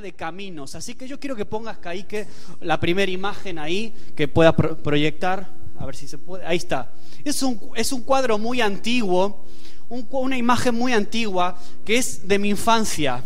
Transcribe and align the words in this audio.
de 0.00 0.12
caminos. 0.12 0.74
Así 0.74 0.94
que 0.94 1.06
yo 1.06 1.18
quiero 1.18 1.36
que 1.36 1.44
pongas 1.44 1.78
ahí 1.84 2.04
que 2.04 2.26
la 2.60 2.78
primera 2.80 3.10
imagen 3.10 3.58
ahí 3.58 3.94
que 4.16 4.28
pueda 4.28 4.54
proyectar. 4.54 5.48
A 5.78 5.86
ver 5.86 5.96
si 5.96 6.06
se 6.06 6.18
puede. 6.18 6.44
Ahí 6.46 6.58
está. 6.58 6.92
Es 7.24 7.42
un, 7.42 7.58
es 7.74 7.92
un 7.92 8.02
cuadro 8.02 8.38
muy 8.38 8.60
antiguo, 8.60 9.44
una 9.88 10.36
imagen 10.36 10.74
muy 10.74 10.92
antigua 10.92 11.58
que 11.84 11.96
es 11.96 12.26
de 12.28 12.38
mi 12.38 12.50
infancia. 12.50 13.22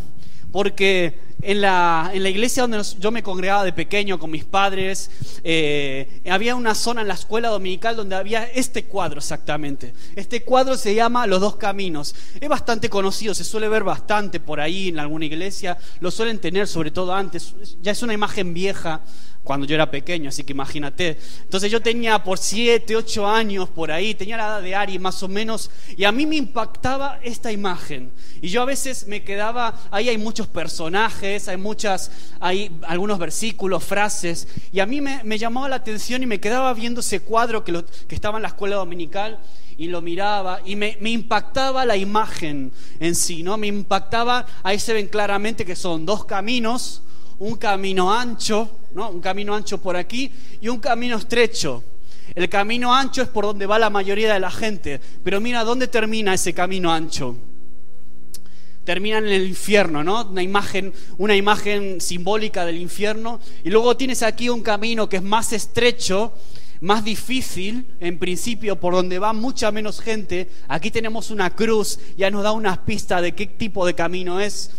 Porque 0.52 1.18
en 1.45 1.61
la, 1.61 2.11
iglesia 2.14 2.62
donde 2.62 2.82
yo 2.98 3.11
me 3.11 3.22
congregaba 3.22 3.64
de 3.64 3.72
pequeño 3.72 4.18
con 4.18 4.30
mis 4.30 4.44
padres, 4.44 5.11
eh, 5.44 6.22
había 6.29 6.54
una 6.54 6.74
zona 6.74 7.02
en 7.02 7.08
la 7.08 7.14
escuela 7.14 7.48
dominical 7.48 7.96
donde 7.96 8.16
había 8.16 8.44
este 8.44 8.84
cuadro 8.84 9.18
exactamente. 9.18 9.94
Este 10.16 10.43
cuadro 10.43 10.76
se 10.76 10.94
llama 10.94 11.26
Los 11.26 11.40
dos 11.40 11.57
caminos. 11.57 12.14
Es 12.40 12.49
bastante 12.49 12.88
conocido, 12.88 13.35
se 13.35 13.44
suele 13.44 13.68
ver 13.68 13.85
bastante 13.85 14.40
por 14.40 14.61
ahí 14.61 14.88
en 14.88 14.99
alguna 14.99 15.26
iglesia, 15.26 15.76
lo 16.00 16.11
suelen 16.11 16.38
tener 16.38 16.66
sobre 16.66 16.90
todo 16.90 17.14
antes, 17.14 17.54
ya 17.82 17.93
es 17.93 18.02
una 18.02 18.14
imagen 18.14 18.54
vieja 18.54 19.02
cuando 19.44 19.66
yo 19.66 19.74
era 19.74 19.90
pequeño, 19.90 20.30
así 20.30 20.43
que 20.43 20.54
imagínate. 20.54 21.18
Entonces 21.43 21.71
yo 21.71 21.80
tenía 21.80 22.24
por 22.24 22.38
siete, 22.38 22.96
ocho 22.96 23.29
años 23.29 23.68
por 23.68 23.93
ahí, 23.93 24.14
tenía 24.14 24.38
la 24.38 24.46
edad 24.46 24.63
de 24.63 24.74
Ari 24.74 24.99
más 24.99 25.22
o 25.22 25.29
menos, 25.29 25.71
y 25.96 26.04
a 26.04 26.13
mí 26.13 26.24
me 26.26 26.36
impactaba 26.36 27.21
esta 27.22 27.52
imagen. 27.52 28.11
Y 28.40 28.49
yo 28.49 28.63
a 28.63 28.64
veces 28.64 29.07
me 29.07 29.22
quedaba, 29.22 29.79
ahí 29.90 30.08
hay 30.08 30.18
muchos 30.18 30.46
personajes, 30.46 31.33
hay 31.48 31.56
muchas, 31.56 32.11
hay 32.41 32.70
algunos 32.86 33.19
versículos, 33.19 33.83
frases, 33.83 34.48
y 34.72 34.80
a 34.80 34.86
mí 34.86 35.00
me, 35.00 35.38
llamaba 35.38 35.69
la 35.69 35.77
atención 35.77 36.22
y 36.22 36.27
me 36.27 36.41
quedaba 36.41 36.72
viendo 36.74 37.00
ese 37.00 37.20
cuadro 37.20 37.64
que, 37.64 37.84
que 38.06 38.14
estaba 38.14 38.38
en 38.38 38.42
la 38.42 38.48
escuela 38.48 38.77
dominical 38.77 39.38
y 39.77 39.88
lo 39.88 40.00
miraba 40.00 40.60
y 40.64 40.77
me, 40.77 40.97
me, 41.00 41.10
impactaba 41.10 41.84
la 41.84 41.97
imagen 41.97 42.72
en 43.00 43.14
sí, 43.14 43.42
¿no? 43.42 43.56
Me 43.56 43.66
impactaba, 43.66 44.46
ahí 44.62 44.78
se 44.78 44.92
ven 44.92 45.08
claramente 45.08 45.64
que 45.64 45.74
son 45.74 46.06
dos 46.06 46.24
caminos, 46.24 47.02
un 47.38 47.56
camino 47.56 48.12
ancho, 48.12 48.70
¿no? 48.94 49.10
Un 49.10 49.20
camino 49.20 49.54
ancho 49.54 49.78
por 49.78 49.96
aquí 49.96 50.30
y 50.60 50.69
un 50.69 50.78
camino 50.78 51.16
estrecho. 51.16 51.82
El 52.34 52.48
camino 52.48 52.94
ancho 52.94 53.22
es 53.22 53.28
por 53.28 53.44
donde 53.44 53.66
va 53.66 53.78
la 53.78 53.91
mayoría 53.91 54.32
de 54.32 54.41
la 54.41 54.50
gente, 54.50 55.00
pero 55.22 55.41
mira 55.41 55.64
dónde 55.64 55.88
termina 55.88 56.34
ese 56.34 56.54
camino 56.54 56.92
ancho. 56.92 57.36
Termina 58.84 59.18
en 59.18 59.28
el 59.28 59.46
infierno, 59.46 60.04
¿no? 60.04 60.27
Una 60.27 60.42
imagen, 60.42 60.92
una 61.18 61.34
imagen 61.34 62.00
simbólica 62.00 62.66
del 62.66 62.77
infierno. 62.77 63.41
Y 63.64 63.70
luego 63.70 63.96
tienes 63.96 64.22
aquí 64.22 64.48
un 64.48 64.62
camino 64.62 65.08
que 65.08 65.16
es 65.16 65.22
más 65.22 65.52
estrecho, 65.52 66.34
más 66.80 67.02
difícil, 67.04 67.86
en 68.00 68.18
principio, 68.18 68.78
por 68.78 68.94
donde 68.94 69.18
va 69.18 69.32
mucha 69.32 69.72
menos 69.72 70.00
gente. 70.00 70.50
Aquí 70.68 70.91
tenemos 70.91 71.30
una 71.30 71.54
cruz, 71.54 71.98
ya 72.16 72.30
nos 72.30 72.42
da 72.42 72.52
unas 72.52 72.78
pistas 72.78 73.22
de 73.22 73.34
qué 73.34 73.46
tipo 73.46 73.86
de 73.86 73.94
camino 73.94 74.38
es. 74.41 74.70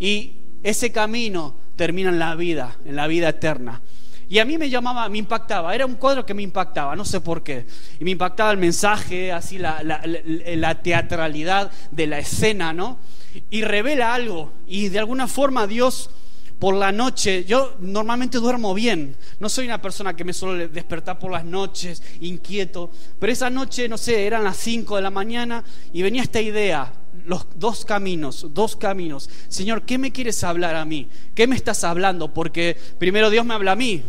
Y 0.00 0.32
ese 0.62 0.90
camino 0.90 1.54
termina 1.76 2.10
en 2.10 2.18
la 2.18 2.34
vida, 2.34 2.78
en 2.84 2.96
la 2.96 3.06
vida 3.06 3.28
eterna. 3.28 3.80
Y 4.32 4.38
a 4.38 4.46
mí 4.46 4.56
me 4.56 4.70
llamaba, 4.70 5.06
me 5.10 5.18
impactaba, 5.18 5.74
era 5.74 5.84
un 5.84 5.96
cuadro 5.96 6.24
que 6.24 6.32
me 6.32 6.40
impactaba, 6.40 6.96
no 6.96 7.04
sé 7.04 7.20
por 7.20 7.42
qué. 7.42 7.66
Y 8.00 8.04
me 8.04 8.12
impactaba 8.12 8.50
el 8.50 8.56
mensaje, 8.56 9.30
así 9.30 9.58
la, 9.58 9.82
la, 9.82 10.82
teatralidad 10.82 11.70
de 11.90 12.06
la 12.06 12.18
escena, 12.18 12.72
¿no? 12.72 12.96
Y 13.50 13.60
revela 13.60 14.14
algo. 14.14 14.54
Y 14.66 14.88
de 14.88 15.00
alguna 15.00 15.28
forma 15.28 15.66
Dios 15.66 16.08
por 16.58 16.74
la 16.74 16.92
noche, 16.92 17.44
yo 17.44 17.74
normalmente 17.80 18.38
duermo 18.38 18.72
bien, 18.72 19.16
no 19.38 19.50
soy 19.50 19.66
una 19.66 19.82
persona 19.82 20.16
que 20.16 20.24
me 20.24 20.32
suele 20.32 20.68
despertar 20.68 21.18
por 21.18 21.30
las 21.30 21.44
noches, 21.44 22.02
inquieto, 22.22 22.90
pero 23.18 23.34
esa 23.34 23.50
noche, 23.50 23.86
no 23.86 23.98
sé, 23.98 24.26
eran 24.26 24.44
las 24.44 24.56
5 24.56 24.96
de 24.96 25.02
la 25.02 25.10
mañana 25.10 25.62
y 25.92 26.00
venía 26.00 26.22
esta 26.22 26.40
idea, 26.40 26.90
los 27.26 27.46
dos 27.56 27.84
caminos, 27.84 28.46
dos 28.54 28.76
caminos. 28.76 29.28
Señor, 29.48 29.82
¿qué 29.82 29.98
me 29.98 30.12
quieres 30.12 30.42
hablar 30.42 30.76
a 30.76 30.84
mí? 30.84 31.08
¿Qué 31.34 31.46
me 31.46 31.56
estás 31.56 31.84
hablando? 31.84 32.32
Porque 32.32 32.78
primero 32.98 33.28
Dios 33.28 33.44
me 33.44 33.54
habla 33.54 33.72
a 33.72 33.76
mí. 33.76 34.02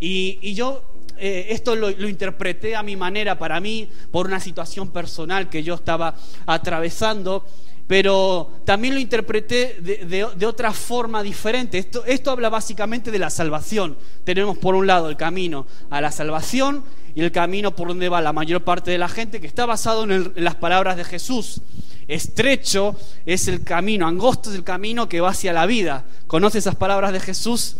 Y, 0.00 0.54
yo 0.54 0.82
eh, 1.16 1.48
esto 1.50 1.74
lo, 1.74 1.90
interpreté 1.90 2.76
a 2.76 2.82
mi 2.82 2.96
manera, 2.96 3.38
para 3.38 3.60
mí, 3.60 3.88
por 4.10 4.26
una 4.26 4.40
situación 4.40 4.90
personal 4.90 5.48
que 5.48 5.62
yo 5.62 5.74
estaba 5.74 6.14
atravesando, 6.46 7.44
pero 7.86 8.52
también 8.64 8.94
lo 8.94 9.00
interpreté 9.00 9.78
de, 9.80 10.46
otra 10.46 10.72
forma 10.72 11.22
diferente. 11.22 11.78
Esto, 11.78 12.04
esto 12.04 12.30
habla 12.30 12.50
básicamente 12.50 13.10
de 13.10 13.18
la 13.18 13.30
salvación. 13.30 13.96
Tenemos 14.24 14.58
por 14.58 14.74
un 14.74 14.86
lado 14.86 15.08
el 15.08 15.16
camino 15.16 15.66
a 15.88 16.00
la 16.00 16.12
salvación 16.12 16.84
y 17.14 17.22
el 17.22 17.32
camino 17.32 17.74
por 17.74 17.88
donde 17.88 18.10
va 18.10 18.20
la 18.20 18.34
mayor 18.34 18.62
parte 18.62 18.90
de 18.90 18.98
la 18.98 19.08
gente, 19.08 19.40
que 19.40 19.46
está 19.46 19.64
basado 19.64 20.04
en 20.04 20.32
las 20.36 20.54
palabras 20.56 20.96
de 20.98 21.04
Jesús. 21.04 21.62
Estrecho 22.06 22.94
es 23.26 23.48
el 23.48 23.64
camino, 23.64 24.06
angosto 24.06 24.50
es 24.50 24.56
el 24.56 24.64
camino 24.64 25.08
que 25.08 25.20
va 25.20 25.30
hacia 25.30 25.52
la 25.52 25.66
vida. 25.66 26.04
¿Conoce 26.26 26.58
esas 26.58 26.76
palabras 26.76 27.12
de 27.12 27.20
Jesús? 27.20 27.76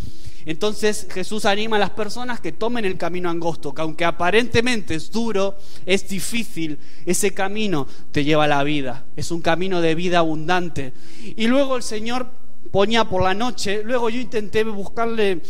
Entonces 0.48 1.06
Jesús 1.10 1.44
anima 1.44 1.76
a 1.76 1.78
las 1.78 1.90
personas 1.90 2.40
que 2.40 2.52
tomen 2.52 2.86
el 2.86 2.96
camino 2.96 3.28
angosto, 3.28 3.74
que 3.74 3.82
aunque 3.82 4.06
aparentemente 4.06 4.94
es 4.94 5.10
duro, 5.10 5.58
es 5.84 6.08
difícil, 6.08 6.78
ese 7.04 7.34
camino 7.34 7.86
te 8.12 8.24
lleva 8.24 8.44
a 8.44 8.48
la 8.48 8.64
vida. 8.64 9.04
Es 9.14 9.30
un 9.30 9.42
camino 9.42 9.82
de 9.82 9.94
vida 9.94 10.20
abundante. 10.20 10.94
Y 11.36 11.48
luego 11.48 11.76
el 11.76 11.82
Señor 11.82 12.30
ponía 12.70 13.04
por 13.04 13.22
la 13.22 13.34
noche, 13.34 13.82
luego 13.84 14.08
yo 14.08 14.18
intenté 14.18 14.64
buscarle 14.64 15.42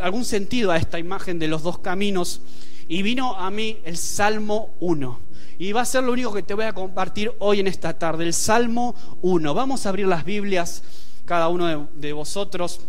algún 0.00 0.24
sentido 0.24 0.72
a 0.72 0.78
esta 0.78 0.98
imagen 0.98 1.38
de 1.38 1.46
los 1.46 1.62
dos 1.62 1.78
caminos 1.78 2.40
y 2.88 3.02
vino 3.02 3.36
a 3.36 3.52
mí 3.52 3.78
el 3.84 3.96
Salmo 3.96 4.74
1. 4.80 5.20
Y 5.60 5.70
va 5.70 5.82
a 5.82 5.84
ser 5.84 6.02
lo 6.02 6.10
único 6.10 6.32
que 6.32 6.42
te 6.42 6.54
voy 6.54 6.64
a 6.64 6.72
compartir 6.72 7.30
hoy 7.38 7.60
en 7.60 7.68
esta 7.68 7.96
tarde, 8.00 8.24
el 8.24 8.34
Salmo 8.34 8.96
1. 9.22 9.54
Vamos 9.54 9.86
a 9.86 9.90
abrir 9.90 10.08
las 10.08 10.24
Biblias, 10.24 10.82
cada 11.24 11.46
uno 11.46 11.88
de, 11.94 12.12
vosotros. 12.12 12.80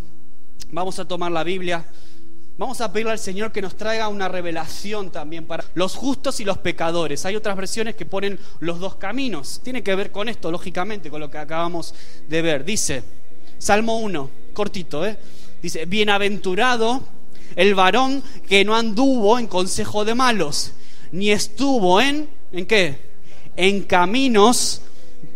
Vamos 0.71 0.99
a 0.99 1.05
tomar 1.05 1.31
la 1.31 1.43
Biblia. 1.43 1.85
Vamos 2.57 2.79
a 2.79 2.91
pedirle 2.91 3.11
al 3.11 3.19
Señor 3.19 3.51
que 3.51 3.61
nos 3.61 3.75
traiga 3.75 4.07
una 4.07 4.29
revelación 4.29 5.11
también 5.11 5.45
para 5.45 5.65
los 5.73 5.95
justos 5.95 6.39
y 6.39 6.45
los 6.45 6.57
pecadores. 6.57 7.25
Hay 7.25 7.35
otras 7.35 7.57
versiones 7.57 7.95
que 7.95 8.05
ponen 8.05 8.39
los 8.59 8.79
dos 8.79 8.95
caminos. 8.95 9.59
Tiene 9.63 9.83
que 9.83 9.95
ver 9.95 10.11
con 10.11 10.29
esto, 10.29 10.51
lógicamente, 10.51 11.09
con 11.09 11.19
lo 11.19 11.29
que 11.29 11.37
acabamos 11.37 11.93
de 12.29 12.41
ver. 12.41 12.63
Dice, 12.63 13.03
Salmo 13.57 13.99
1, 13.99 14.29
cortito, 14.53 15.05
¿eh? 15.05 15.17
Dice, 15.61 15.85
bienaventurado 15.85 17.01
el 17.55 17.75
varón 17.75 18.23
que 18.47 18.63
no 18.63 18.75
anduvo 18.75 19.37
en 19.37 19.47
consejo 19.47 20.05
de 20.05 20.15
malos, 20.15 20.71
ni 21.11 21.31
estuvo 21.31 21.99
en 22.01 22.29
¿En 22.55 22.65
qué? 22.65 22.97
En 23.57 23.83
caminos, 23.83 24.81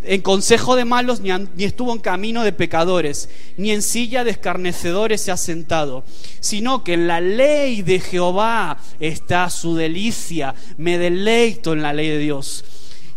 en 0.03 0.21
consejo 0.21 0.75
de 0.75 0.85
malos, 0.85 1.21
ni, 1.21 1.31
estuvo 1.63 1.93
en 1.93 1.99
camino 1.99 2.43
de 2.43 2.53
pecadores, 2.53 3.29
ni 3.57 3.71
en 3.71 3.81
silla 3.81 4.23
de 4.23 4.31
escarnecedores 4.31 5.21
se 5.21 5.31
ha 5.31 5.37
sentado, 5.37 6.03
sino 6.39 6.83
que 6.83 6.93
en 6.93 7.07
la 7.07 7.21
ley 7.21 7.81
de 7.81 7.99
Jehová 7.99 8.77
está 8.99 9.49
su 9.49 9.75
delicia, 9.75 10.55
me 10.77 10.97
deleito 10.97 11.73
en 11.73 11.81
la 11.81 11.93
ley 11.93 12.09
de 12.09 12.19
Dios. 12.19 12.65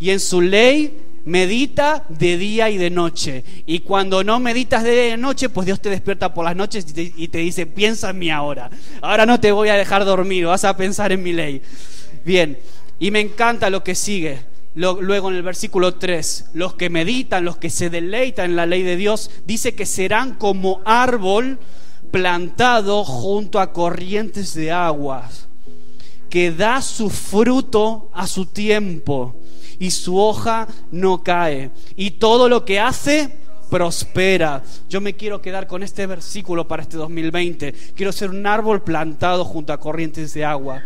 Y 0.01 0.11
en 0.11 0.21
su 0.21 0.41
ley 0.41 0.99
medita 1.25 2.05
de 2.09 2.37
día 2.37 2.71
y 2.71 2.79
de 2.79 2.91
noche. 2.91 3.45
Y 3.67 3.81
cuando 3.81 4.25
no 4.25 4.41
meditas 4.41 4.83
de 4.83 5.17
noche, 5.17 5.49
pues 5.49 5.67
Dios 5.67 5.81
te 5.81 5.91
despierta 5.91 6.35
por 6.35 6.45
las 6.45 6.57
noches 6.57 6.85
y 6.89 6.93
te, 6.93 7.13
y 7.17 7.29
te, 7.29 7.39
dice, 7.39 7.67
piensa 7.67 8.11
en 8.11 8.19
mí 8.19 8.31
ahora. 8.31 8.71
Ahora 9.01 9.27
no 9.27 9.39
te 9.39 9.53
voy 9.53 9.69
a 9.69 9.75
dejar 9.75 10.05
dormir, 10.05 10.47
vas 10.47 10.65
a 10.65 10.77
pensar 10.77 11.13
en 11.13 11.23
mi 11.23 11.33
ley. 11.33 11.63
Bien, 12.25 12.59
y 12.99 13.11
me 13.11 13.21
encanta 13.21 13.71
lo 13.71 13.83
que 13.85 13.95
sigue. 13.95 14.52
Luego 14.75 15.31
en 15.31 15.37
el 15.37 15.43
versículo 15.43 15.95
3, 15.95 16.51
los 16.55 16.75
que 16.75 16.89
meditan, 16.89 17.45
los 17.45 17.59
que 17.59 17.69
se 17.69 17.91
deleitan 17.91 18.51
en 18.51 18.57
la 18.57 18.67
ley 18.67 18.83
de 18.83 18.97
Dios, 18.97 19.31
dice 19.45 19.75
que 19.75 19.85
serán 19.85 20.35
como 20.35 20.81
árbol 20.85 21.59
plantado 22.11 23.05
junto 23.05 23.61
a 23.61 23.73
corrientes 23.73 24.55
de 24.55 24.73
aguas, 24.73 25.49
que 26.31 26.53
da 26.53 26.81
su 26.81 27.11
fruto 27.11 28.11
a 28.15 28.27
su 28.27 28.47
tiempo 28.47 29.37
y 29.79 29.91
su 29.91 30.19
hoja 30.19 30.69
no 30.91 31.23
cae. 31.23 31.71
Y 31.97 32.13
todo 32.13 32.49
lo 32.49 32.65
que 32.65 32.81
hace 32.81 33.43
prospera. 33.73 34.63
Yo 34.89 35.01
me 35.01 35.17
quiero 35.17 35.41
quedar 35.41 35.67
con 35.67 35.83
este 35.83 36.07
versículo 36.07 36.69
para 36.69 36.83
este 36.83 36.99
2020. 36.99 37.73
Quiero 37.95 38.13
ser 38.13 38.31
un 38.31 38.47
árbol 38.47 38.83
plantado 38.83 39.47
junto 39.47 39.73
a 39.73 39.81
corrientes 39.81 40.35
de 40.35 40.45
agua. 40.45 40.83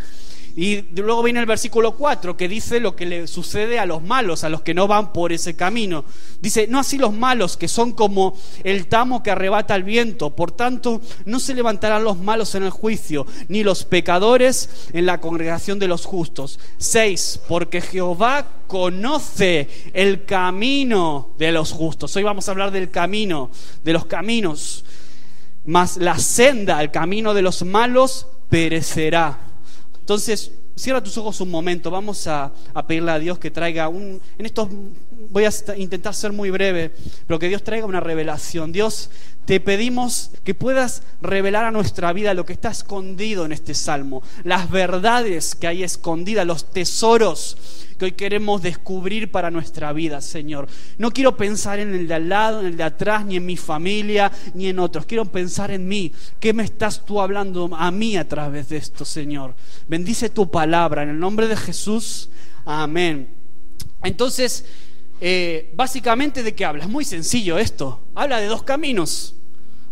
Y 0.57 0.81
luego 0.95 1.23
viene 1.23 1.41
el 1.41 1.47
versículo 1.47 1.97
4 1.97 2.35
que 2.35 2.49
dice 2.49 2.81
lo 2.81 2.97
que 2.97 3.05
le 3.05 3.27
sucede 3.27 3.79
a 3.79 3.85
los 3.85 4.03
malos, 4.03 4.43
a 4.43 4.49
los 4.49 4.63
que 4.63 4.73
no 4.73 4.89
van 4.89 5.13
por 5.13 5.31
ese 5.35 5.55
camino. 5.55 6.07
Dice, 6.41 6.67
no 6.67 6.79
así 6.79 6.97
los 6.97 7.13
malos, 7.13 7.59
que 7.59 7.69
son 7.69 7.93
como 7.93 8.35
el 8.65 8.87
tamo 8.87 9.23
que 9.23 9.31
arrebata 9.31 9.75
el 9.75 9.85
viento. 9.85 10.31
Por 10.31 10.53
tanto, 10.53 11.03
no 11.27 11.41
se 11.41 11.53
levantarán 11.53 12.05
los 12.05 12.19
malos 12.19 12.55
en 12.55 12.63
el 12.63 12.71
juicio, 12.71 13.27
ni 13.49 13.65
los 13.65 13.85
pecadores 13.85 14.89
en 14.95 15.05
la 15.05 15.21
congregación 15.21 15.79
de 15.79 15.89
los 15.89 16.07
justos. 16.07 16.59
6. 16.79 17.41
Porque 17.49 17.83
Jehová 17.83 18.47
conoce 18.67 19.69
el 19.93 20.25
camino 20.25 21.35
de 21.37 21.53
los 21.53 21.71
justos. 21.71 22.17
Hoy 22.17 22.23
vamos 22.23 22.49
a 22.49 22.53
hablar 22.53 22.71
del 22.71 22.91
camino, 22.91 23.51
de 23.85 23.93
los 23.93 24.07
caminos. 24.07 24.87
Mas 25.67 25.99
la 25.99 26.19
senda, 26.19 26.81
el 26.81 26.91
camino 26.91 27.35
de 27.35 27.43
los 27.43 27.63
malos, 27.63 28.27
perecerá. 28.49 29.39
Entonces, 30.07 30.53
cierra 30.77 31.03
tus 31.03 31.19
ojos 31.19 31.41
un 31.41 31.51
momento, 31.51 31.91
vamos 31.91 32.29
a, 32.29 32.53
pedirle 32.87 33.11
a 33.11 33.19
Dios 33.19 33.41
que 33.41 33.51
traiga 33.51 33.89
un, 33.89 34.21
en 34.39 34.47
estos 34.47 34.69
voy 35.31 35.45
a 35.45 35.51
intentar 35.77 36.15
ser 36.15 36.33
muy 36.33 36.51
breve, 36.51 36.93
pero 37.27 37.39
que 37.39 37.49
Dios 37.49 37.63
traiga 37.63 37.87
una 37.87 38.01
revelación. 38.01 38.73
Dios, 38.73 39.11
te 39.45 39.61
pedimos 39.61 40.33
que 40.43 40.55
puedas 40.55 41.03
revelar 41.23 41.65
a 41.65 41.71
nuestra 41.71 42.13
vida 42.13 42.35
lo 42.35 42.45
que 42.45 42.53
está 42.53 42.71
escondido 42.71 43.45
en 43.45 43.53
este 43.53 43.75
salmo, 43.75 44.23
las 44.43 44.71
verdades 44.71 45.55
que 45.55 45.69
hay 45.69 45.85
escondidas, 45.85 46.47
los 46.47 46.71
tesoros 46.71 47.57
que 47.97 48.07
hoy 48.07 48.13
queremos 48.13 48.63
descubrir 48.63 49.31
para 49.31 49.51
nuestra 49.51 49.93
vida, 49.93 50.21
Señor. 50.21 50.69
No 50.99 51.13
quiero 51.13 51.37
pensar 51.37 51.79
en 51.79 51.95
el 51.95 52.09
de 52.09 52.15
al 52.15 52.29
lado, 52.29 52.61
en 52.61 52.67
el 52.67 52.77
de 52.77 52.83
atrás, 52.83 53.25
ni 53.25 53.37
en 53.37 53.47
mi 53.47 53.57
familia, 53.57 54.31
ni 54.55 54.67
en 54.67 54.79
otros. 54.79 55.07
Quiero 55.07 55.25
pensar 55.25 55.71
en 55.71 55.89
mí. 55.89 56.13
¿Qué 56.39 56.53
me 56.53 56.65
estás 56.65 57.05
tú 57.05 57.21
hablando 57.21 57.71
a 57.75 57.91
mí 57.91 58.17
a 58.17 58.29
través 58.29 58.69
de 58.69 58.77
esto, 58.77 59.05
Señor? 59.05 59.55
Bendice 59.89 60.29
tu 60.29 60.51
palabra. 60.51 61.05
En 61.05 61.11
el 61.11 61.19
nombre 61.19 61.49
de 61.49 61.57
Jesús. 61.57 62.29
Amén. 62.65 63.29
Entonces, 64.03 64.67
eh, 65.21 65.73
básicamente, 65.75 66.43
¿de 66.43 66.55
qué 66.55 66.65
habla? 66.65 66.85
Es 66.85 66.91
muy 66.91 67.05
sencillo 67.05 67.59
esto. 67.59 68.01
Habla 68.15 68.41
de 68.41 68.47
dos 68.47 68.63
caminos. 68.63 69.35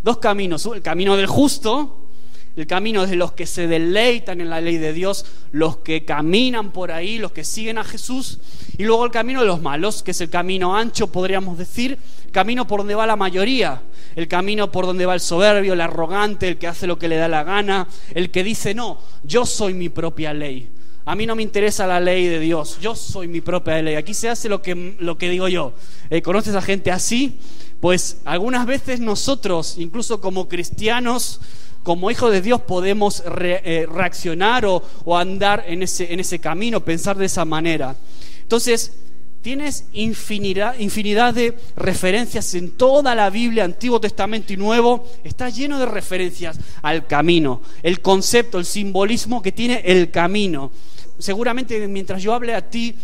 Dos 0.03 0.19
caminos. 0.19 0.67
El 0.67 0.83
camino 0.83 1.17
del 1.17 1.27
justo, 1.27 2.09
el 2.57 2.67
camino 2.67 3.07
de 3.07 3.17
los 3.17 3.33
que 3.33 3.47
se 3.47 3.67
deleitan 3.67 4.41
en 4.41 4.51
la 4.51 4.61
ley 4.61 4.77
de 4.77 4.93
Dios, 4.93 5.27
los 5.51 5.79
que 5.79 6.05
caminan 6.05 6.73
por 6.73 6.93
ahí, 6.93 7.19
los 7.19 7.33
que 7.33 7.43
siguen 7.43 7.79
a 7.79 7.85
Jesús, 7.85 8.39
y 8.77 8.85
luego 8.85 9.05
el 9.05 9.11
camino 9.11 9.41
de 9.41 9.47
los 9.47 9.61
malos, 9.61 10.03
que 10.03 10.13
es 10.13 10.21
el 10.21 10.31
camino 10.31 10.77
ancho, 10.77 11.09
podríamos 11.09 11.59
decir, 11.59 11.99
camino 12.31 12.67
por 12.67 12.81
donde 12.81 12.95
va 12.95 13.07
la 13.07 13.17
mayoría, 13.17 13.83
el 14.15 14.29
camino 14.29 14.71
por 14.71 14.87
donde 14.87 15.07
va 15.07 15.15
el 15.15 15.21
soberbio, 15.21 15.73
el 15.73 15.81
arrogante, 15.81 16.49
el 16.49 16.59
que 16.59 16.69
hace 16.69 16.87
lo 16.87 16.99
que 16.99 17.09
le 17.09 17.17
da 17.17 17.29
la 17.29 17.45
gana, 17.45 17.89
el 18.15 18.31
que 18.31 18.45
dice, 18.45 18.75
no, 18.75 19.01
yo 19.25 19.47
soy 19.47 19.75
mi 19.75 19.89
propia 19.89 20.33
ley. 20.33 20.69
A 21.07 21.15
mí 21.15 21.27
no 21.27 21.37
me 21.37 21.43
interesa 21.43 21.87
la 21.87 22.01
ley 22.01 22.27
de 22.27 22.41
Dios, 22.41 22.79
yo 22.81 22.95
soy 22.95 23.29
mi 23.29 23.43
propia 23.43 23.83
ley. 23.83 23.95
Aquí 23.95 24.15
se 24.15 24.31
hace 24.31 24.49
lo 24.49 24.63
que, 24.63 24.97
lo 24.99 25.19
que 25.19 25.29
digo 25.29 25.49
yo. 25.49 25.75
Eh, 26.09 26.23
¿Conoces 26.23 26.55
a 26.55 26.63
gente 26.63 26.91
así? 26.91 27.39
Pues 27.81 28.23
algunas 28.25 28.65
veces 28.65 29.01
nosotros, 29.01 29.77
incluso 29.77 30.23
como 30.23 30.49
cristianos, 30.49 31.43
como 31.83 32.11
hijos 32.11 32.33
de 32.33 32.41
Dios 32.41 32.63
podemos 32.63 33.23
eh, 33.27 33.87
reaccionar 33.93 34.65
o, 34.65 34.83
andar 35.15 35.65
en 35.69 35.83
ese, 35.83 36.11
en 36.11 36.21
ese 36.21 36.39
camino, 36.39 36.81
pensar 36.83 37.19
de 37.19 37.27
esa 37.27 37.45
manera. 37.45 37.95
Entonces, 38.41 38.95
tienes 39.43 39.85
infinidad, 39.93 40.79
infinidad 40.79 41.35
de 41.35 41.55
referencias 41.77 42.55
en 42.55 42.71
toda 42.71 43.15
la 43.15 43.29
Biblia, 43.29 43.65
Antiguo 43.65 44.01
Testamento 44.01 44.55
y 44.55 44.57
Nuevo, 44.57 45.07
está 45.23 45.51
lleno 45.51 45.79
de 45.79 45.85
referencias 45.85 46.59
al 46.81 47.07
camino, 47.07 47.61
el 47.83 48.01
concepto, 48.01 48.59
el 48.59 48.65
simbolismo 48.65 49.43
que 49.43 49.53
tiene 49.53 49.83
el 49.85 50.11
camino. 50.11 50.73
Seguramente 51.19 51.87
mientras 51.89 52.23
yo 52.23 52.35
hable 52.35 52.55
a 52.55 52.69
ti, 52.69 52.95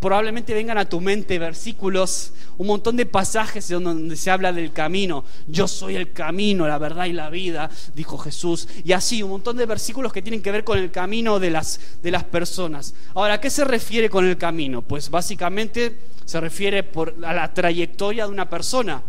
probablemente 0.00 0.54
vengan 0.54 0.78
a 0.78 0.88
tu 0.88 1.00
mente 1.00 1.38
versículos, 1.38 2.32
un 2.58 2.66
montón 2.66 2.96
de 2.96 3.06
pasajes 3.06 3.68
donde 3.68 4.16
se 4.16 4.30
habla 4.30 4.52
del 4.52 4.72
camino. 4.72 5.24
Yo 5.46 5.66
soy 5.66 5.96
el 5.96 6.12
camino, 6.12 6.66
la 6.66 6.78
verdad 6.78 7.06
y 7.06 7.12
la 7.12 7.30
vida, 7.30 7.70
dijo 7.94 8.18
Jesús. 8.18 8.68
Y 8.84 8.92
así, 8.92 9.22
un 9.22 9.30
montón 9.30 9.56
de 9.56 9.66
versículos 9.66 10.12
que 10.12 10.22
tienen 10.22 10.42
que 10.42 10.52
ver 10.52 10.64
con 10.64 10.78
el 10.78 10.90
camino 10.90 11.38
de 11.38 11.50
las, 11.50 11.80
de 12.02 12.10
las 12.10 12.24
personas. 12.24 12.94
Ahora, 13.14 13.34
¿a 13.34 13.40
qué 13.40 13.50
se 13.50 13.64
refiere 13.64 14.10
con 14.10 14.26
el 14.26 14.36
camino? 14.36 14.82
Pues 14.82 15.10
básicamente 15.10 15.98
se 16.24 16.40
refiere 16.40 16.88
a 17.24 17.32
la 17.32 17.52
trayectoria 17.52 18.26
de 18.26 18.32
una 18.32 18.48
persona. 18.48 19.02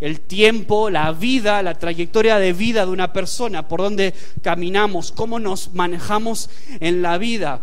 El 0.00 0.20
tiempo, 0.20 0.90
la 0.90 1.12
vida, 1.12 1.62
la 1.62 1.74
trayectoria 1.74 2.38
de 2.38 2.52
vida 2.52 2.84
de 2.84 2.92
una 2.92 3.12
persona, 3.12 3.66
por 3.66 3.80
dónde 3.80 4.12
caminamos, 4.42 5.10
cómo 5.10 5.38
nos 5.38 5.72
manejamos 5.72 6.50
en 6.80 7.00
la 7.00 7.16
vida. 7.16 7.62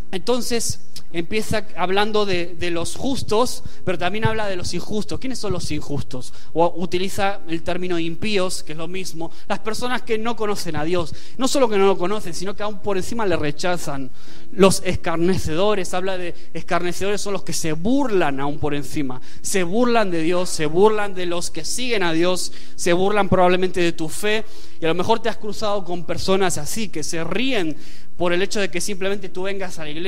Entonces, 0.11 0.79
empieza 1.13 1.65
hablando 1.75 2.25
de, 2.25 2.55
los 2.71 2.95
justos, 2.95 3.63
pero 3.83 3.97
también 3.97 4.25
habla 4.25 4.47
de 4.47 4.55
los 4.55 4.73
injustos. 4.73 5.19
¿Quiénes 5.19 5.39
son 5.39 5.53
los 5.53 5.71
injustos? 5.71 6.33
O 6.53 6.73
utiliza 6.77 7.39
el 7.47 7.63
término 7.63 7.99
impíos, 7.99 8.63
que 8.63 8.73
es 8.73 8.77
lo 8.77 8.87
mismo. 8.87 9.31
Las 9.47 9.59
personas 9.59 10.01
que 10.03 10.17
no 10.17 10.35
conocen 10.35 10.75
a 10.75 10.83
Dios. 10.83 11.13
No 11.37 11.47
solo 11.47 11.69
que 11.69 11.77
no 11.77 11.85
lo 11.85 11.97
conocen, 11.97 12.33
sino 12.33 12.55
que 12.55 12.63
aún 12.63 12.79
por 12.79 12.97
encima 12.97 13.25
le 13.25 13.35
rechazan. 13.35 14.11
Los 14.51 14.81
escarnecedores, 14.85 15.93
habla 15.93 16.17
de 16.17 16.33
escarnecedores, 16.53 17.21
son 17.21 17.33
los 17.33 17.43
que 17.43 17.53
se 17.53 17.73
burlan 17.73 18.39
aún 18.39 18.59
por 18.59 18.73
encima. 18.73 19.21
Se 19.41 19.63
burlan 19.63 20.11
de 20.11 20.21
Dios, 20.21 20.49
se 20.49 20.65
burlan 20.65 21.13
de 21.13 21.25
los 21.25 21.51
que 21.51 21.65
siguen 21.65 22.03
a 22.03 22.13
Dios, 22.13 22.53
se 22.75 22.93
burlan 22.93 23.29
probablemente 23.29 23.81
de 23.81 23.91
tu 23.91 24.09
fe. 24.09 24.45
Y 24.79 24.85
a 24.85 24.89
lo 24.89 24.95
mejor 24.95 25.21
te 25.21 25.29
has 25.29 25.37
cruzado 25.37 25.83
con 25.83 26.05
personas 26.05 26.57
así, 26.57 26.89
que 26.89 27.03
se 27.03 27.23
ríen 27.23 27.77
por 28.21 28.33
el 28.33 28.41
hecho 28.43 28.59
de 28.59 28.69
que 28.69 28.81
simplemente 28.81 29.29
tú 29.29 29.43
vengas 29.43 29.79
a 29.79 29.83
la 29.83 29.89
iglesia, 29.89 30.00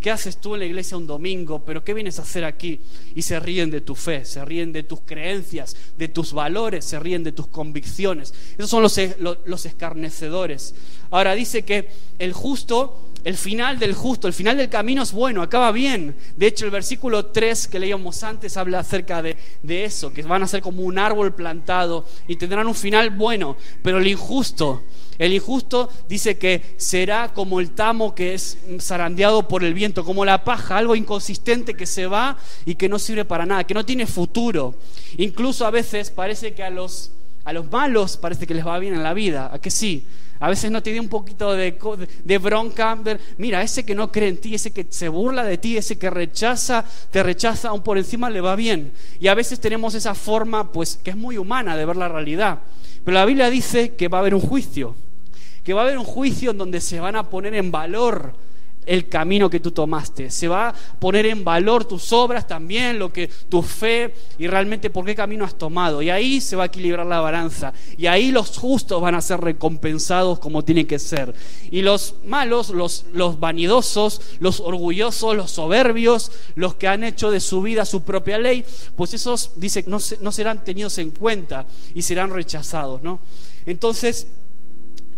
¿qué 0.00 0.10
haces 0.10 0.38
tú 0.38 0.54
en 0.54 0.60
la 0.60 0.66
iglesia 0.66 0.96
un 0.96 1.06
domingo? 1.06 1.64
¿Pero 1.64 1.84
qué 1.84 1.94
vienes 1.94 2.18
a 2.18 2.22
hacer 2.22 2.44
aquí? 2.44 2.80
Y 3.14 3.22
se 3.22 3.38
ríen 3.40 3.70
de 3.70 3.80
tu 3.80 3.94
fe, 3.94 4.24
se 4.24 4.44
ríen 4.44 4.72
de 4.72 4.82
tus 4.82 5.00
creencias, 5.00 5.76
de 5.98 6.08
tus 6.08 6.32
valores, 6.32 6.84
se 6.84 6.98
ríen 6.98 7.24
de 7.24 7.32
tus 7.32 7.46
convicciones. 7.46 8.32
Esos 8.56 8.70
son 8.70 8.82
los, 8.82 8.98
los 9.44 9.66
escarnecedores. 9.66 10.74
Ahora 11.10 11.34
dice 11.34 11.64
que 11.64 11.88
el 12.18 12.32
justo 12.32 13.10
el 13.26 13.36
final 13.36 13.80
del 13.80 13.92
justo, 13.92 14.28
el 14.28 14.32
final 14.32 14.56
del 14.56 14.68
camino 14.68 15.02
es 15.02 15.10
bueno, 15.10 15.42
acaba 15.42 15.72
bien. 15.72 16.14
De 16.36 16.46
hecho, 16.46 16.64
el 16.64 16.70
versículo 16.70 17.26
3 17.26 17.66
que 17.66 17.80
leíamos 17.80 18.22
antes 18.22 18.56
habla 18.56 18.78
acerca 18.78 19.20
de, 19.20 19.36
de, 19.64 19.84
eso, 19.84 20.12
que 20.12 20.22
van 20.22 20.44
a 20.44 20.46
ser 20.46 20.62
como 20.62 20.82
un 20.82 20.96
árbol 20.96 21.34
plantado 21.34 22.06
y 22.28 22.36
tendrán 22.36 22.68
un 22.68 22.74
final 22.76 23.10
bueno. 23.10 23.56
Pero 23.82 23.98
el 23.98 24.06
injusto, 24.06 24.84
el 25.18 25.32
injusto 25.32 25.90
dice 26.08 26.38
que 26.38 26.76
será 26.76 27.34
como 27.34 27.58
el 27.58 27.72
tamo 27.72 28.14
que 28.14 28.32
es 28.32 28.58
zarandeado 28.78 29.48
por 29.48 29.64
el 29.64 29.74
viento, 29.74 30.04
como 30.04 30.24
la 30.24 30.44
paja, 30.44 30.78
algo 30.78 30.94
inconsistente 30.94 31.74
que 31.74 31.86
se 31.86 32.06
va 32.06 32.38
y 32.64 32.76
que 32.76 32.88
no 32.88 33.00
sirve 33.00 33.24
para 33.24 33.44
nada, 33.44 33.64
que 33.64 33.74
no 33.74 33.84
tiene 33.84 34.06
futuro. 34.06 34.76
Incluso 35.16 35.66
a 35.66 35.72
veces 35.72 36.12
parece 36.12 36.54
que 36.54 36.62
a 36.62 36.70
los, 36.70 37.10
a 37.46 37.52
los 37.52 37.70
malos 37.70 38.18
parece 38.18 38.46
que 38.46 38.52
les 38.52 38.66
va 38.66 38.78
bien 38.78 38.92
en 38.92 39.02
la 39.02 39.14
vida, 39.14 39.48
¿a 39.52 39.58
que 39.58 39.70
sí? 39.70 40.04
A 40.40 40.50
veces 40.50 40.70
no 40.70 40.82
te 40.82 40.92
dio 40.92 41.00
un 41.00 41.08
poquito 41.08 41.54
de, 41.54 41.78
de, 42.24 42.38
bronca. 42.38 42.98
Mira, 43.38 43.62
ese 43.62 43.86
que 43.86 43.94
no 43.94 44.12
cree 44.12 44.28
en 44.28 44.36
ti, 44.36 44.54
ese 44.54 44.70
que 44.70 44.86
se 44.90 45.08
burla 45.08 45.44
de 45.44 45.56
ti, 45.56 45.78
ese 45.78 45.96
que 45.96 46.10
rechaza, 46.10 46.84
te 47.10 47.22
rechaza, 47.22 47.70
aún 47.70 47.82
por 47.82 47.96
encima 47.96 48.28
le 48.28 48.42
va 48.42 48.54
bien. 48.54 48.92
Y 49.18 49.28
a 49.28 49.34
veces 49.34 49.60
tenemos 49.60 49.94
esa 49.94 50.14
forma, 50.14 50.72
pues, 50.72 51.00
que 51.02 51.08
es 51.08 51.16
muy 51.16 51.38
humana 51.38 51.74
de 51.74 51.86
ver 51.86 51.96
la 51.96 52.08
realidad. 52.08 52.58
Pero 53.02 53.14
la 53.14 53.24
Biblia 53.24 53.48
dice 53.48 53.94
que 53.94 54.08
va 54.08 54.18
a 54.18 54.20
haber 54.20 54.34
un 54.34 54.42
juicio 54.42 54.94
que 55.66 55.74
va 55.74 55.80
a 55.80 55.84
haber 55.84 55.98
un 55.98 56.04
juicio 56.04 56.52
en 56.52 56.58
donde 56.58 56.80
se 56.80 57.00
van 57.00 57.16
a 57.16 57.28
poner 57.28 57.52
en 57.56 57.72
valor 57.72 58.34
el 58.86 59.08
camino 59.08 59.50
que 59.50 59.60
tú 59.60 59.72
tomaste. 59.72 60.30
Se 60.30 60.48
va 60.48 60.68
a 60.68 60.74
poner 60.98 61.26
en 61.26 61.44
valor 61.44 61.84
tus 61.84 62.12
obras 62.12 62.46
también, 62.46 62.98
lo 62.98 63.12
que 63.12 63.26
tu 63.26 63.62
fe 63.62 64.14
y 64.38 64.46
realmente 64.46 64.88
por 64.90 65.04
qué 65.04 65.14
camino 65.14 65.44
has 65.44 65.56
tomado. 65.58 66.00
Y 66.00 66.10
ahí 66.10 66.40
se 66.40 66.56
va 66.56 66.62
a 66.62 66.66
equilibrar 66.66 67.04
la 67.04 67.20
balanza. 67.20 67.72
Y 67.98 68.06
ahí 68.06 68.30
los 68.30 68.56
justos 68.56 69.02
van 69.02 69.14
a 69.14 69.20
ser 69.20 69.40
recompensados 69.40 70.38
como 70.38 70.64
tienen 70.64 70.86
que 70.86 70.98
ser. 70.98 71.34
Y 71.70 71.82
los 71.82 72.14
malos, 72.24 72.70
los, 72.70 73.06
los 73.12 73.40
vanidosos, 73.40 74.20
los 74.38 74.60
orgullosos, 74.60 75.36
los 75.36 75.50
soberbios, 75.50 76.30
los 76.54 76.74
que 76.76 76.88
han 76.88 77.04
hecho 77.04 77.30
de 77.30 77.40
su 77.40 77.62
vida 77.62 77.84
su 77.84 78.02
propia 78.02 78.38
ley, 78.38 78.64
pues 78.96 79.14
esos, 79.14 79.52
dice, 79.56 79.84
no, 79.86 79.98
no 80.20 80.32
serán 80.32 80.64
tenidos 80.64 80.98
en 80.98 81.10
cuenta 81.10 81.66
y 81.94 82.02
serán 82.02 82.30
rechazados, 82.30 83.02
¿no? 83.02 83.20
Entonces, 83.66 84.28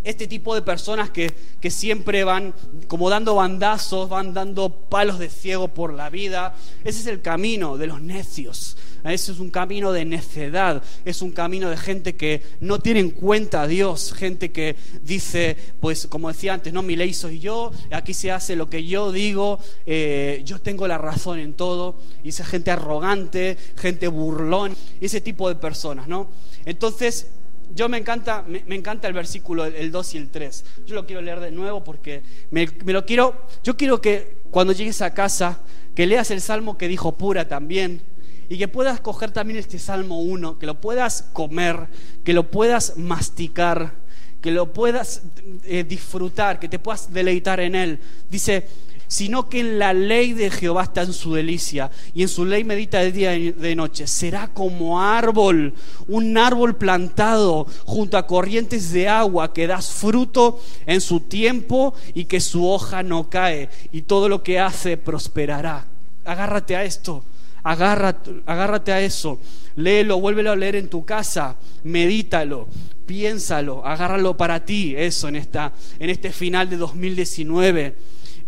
este 0.08 0.26
tipo 0.26 0.54
de 0.54 0.62
personas 0.62 1.10
que, 1.10 1.30
que, 1.60 1.70
siempre 1.70 2.24
van 2.24 2.54
como 2.86 3.10
dando 3.10 3.34
bandazos, 3.34 4.08
van 4.08 4.32
dando 4.32 4.70
palos 4.70 5.18
de 5.18 5.28
ciego 5.28 5.68
por 5.68 5.92
la 5.92 6.08
vida. 6.08 6.54
Ese 6.82 7.00
es 7.00 7.06
el 7.08 7.20
camino 7.20 7.76
de 7.76 7.88
los 7.88 8.00
necios. 8.00 8.78
Ese 9.04 9.32
es 9.32 9.38
un 9.38 9.50
camino 9.50 9.92
de 9.92 10.04
necedad, 10.04 10.82
es 11.04 11.22
un 11.22 11.30
camino 11.30 11.70
de 11.70 11.76
gente 11.76 12.16
que 12.16 12.42
no 12.60 12.80
tiene 12.80 13.00
en 13.00 13.10
cuenta 13.10 13.62
a 13.62 13.66
Dios, 13.66 14.12
gente 14.12 14.50
que 14.50 14.76
dice, 15.02 15.56
pues 15.80 16.06
como 16.08 16.28
decía 16.28 16.54
antes, 16.54 16.72
no, 16.72 16.82
mi 16.82 16.96
ley 16.96 17.14
soy 17.14 17.38
yo, 17.38 17.70
aquí 17.92 18.12
se 18.12 18.32
hace 18.32 18.56
lo 18.56 18.68
que 18.68 18.84
yo 18.84 19.12
digo, 19.12 19.60
eh, 19.86 20.42
yo 20.44 20.60
tengo 20.60 20.88
la 20.88 20.98
razón 20.98 21.38
en 21.38 21.54
todo, 21.54 21.96
y 22.24 22.30
esa 22.30 22.44
gente 22.44 22.70
arrogante, 22.70 23.56
gente 23.76 24.08
burlón, 24.08 24.76
ese 25.00 25.20
tipo 25.20 25.48
de 25.48 25.54
personas, 25.54 26.08
¿no? 26.08 26.28
Entonces, 26.64 27.28
yo 27.74 27.88
me 27.88 27.98
encanta, 27.98 28.44
me, 28.46 28.74
encanta 28.74 29.08
el 29.08 29.14
versículo, 29.14 29.64
el 29.64 29.90
2 29.90 30.14
y 30.14 30.18
el 30.18 30.30
3. 30.30 30.64
Yo 30.86 30.94
lo 30.94 31.06
quiero 31.06 31.22
leer 31.22 31.40
de 31.40 31.50
nuevo 31.50 31.84
porque 31.84 32.22
me, 32.50 32.66
lo 32.86 33.04
quiero, 33.04 33.46
yo 33.62 33.76
quiero 33.76 34.00
que 34.00 34.38
cuando 34.50 34.72
llegues 34.72 35.02
a 35.02 35.14
casa, 35.14 35.60
que 35.94 36.06
leas 36.06 36.30
el 36.30 36.40
salmo 36.40 36.78
que 36.78 36.88
dijo 36.88 37.16
Pura 37.16 37.46
también, 37.46 38.02
y 38.48 38.56
que 38.56 38.68
puedas 38.68 39.00
coger 39.00 39.30
también 39.30 39.58
este 39.58 39.78
Salmo 39.78 40.20
1, 40.22 40.58
que 40.58 40.64
lo 40.64 40.80
puedas 40.80 41.22
comer, 41.34 41.88
que 42.24 42.32
lo 42.32 42.50
puedas 42.50 42.96
masticar, 42.96 43.92
que 44.40 44.50
lo 44.50 44.72
puedas 44.72 45.22
eh, 45.64 45.84
disfrutar, 45.84 46.58
que 46.58 46.68
te 46.68 46.78
puedas 46.78 47.12
deleitar 47.12 47.60
en 47.60 47.74
él. 47.74 47.98
Dice, 48.30 48.66
sino 49.08 49.48
que 49.48 49.60
en 49.60 49.78
la 49.78 49.92
ley 49.92 50.32
de 50.32 50.50
Jehová 50.50 50.84
está 50.84 51.02
en 51.02 51.12
su 51.12 51.34
delicia, 51.34 51.90
y 52.14 52.22
en 52.22 52.28
su 52.28 52.44
ley 52.44 52.62
medita 52.62 53.00
de 53.00 53.12
día 53.12 53.34
y 53.34 53.50
de 53.50 53.74
noche. 53.74 54.06
Será 54.06 54.48
como 54.48 55.02
árbol, 55.02 55.74
un 56.06 56.38
árbol 56.38 56.76
plantado 56.76 57.66
junto 57.84 58.16
a 58.16 58.26
corrientes 58.26 58.92
de 58.92 59.08
agua, 59.08 59.52
que 59.52 59.66
das 59.66 59.90
fruto 59.90 60.60
en 60.86 61.00
su 61.00 61.20
tiempo 61.20 61.94
y 62.14 62.26
que 62.26 62.40
su 62.40 62.68
hoja 62.68 63.02
no 63.02 63.28
cae, 63.28 63.68
y 63.90 64.02
todo 64.02 64.28
lo 64.28 64.42
que 64.42 64.60
hace 64.60 64.96
prosperará. 64.96 65.86
Agárrate 66.24 66.76
a 66.76 66.84
esto 66.84 67.24
Agárrate, 67.68 68.30
agárrate 68.46 68.92
a 68.92 69.00
eso. 69.00 69.38
Léelo, 69.76 70.20
vuélvelo 70.20 70.52
a 70.52 70.56
leer 70.56 70.76
en 70.76 70.88
tu 70.88 71.04
casa. 71.04 71.56
Medítalo, 71.84 72.68
piénsalo, 73.06 73.84
agárralo 73.86 74.36
para 74.36 74.64
ti, 74.64 74.94
eso 74.96 75.28
en, 75.28 75.36
esta, 75.36 75.72
en 75.98 76.10
este 76.10 76.32
final 76.32 76.70
de 76.70 76.76
2019. 76.76 77.94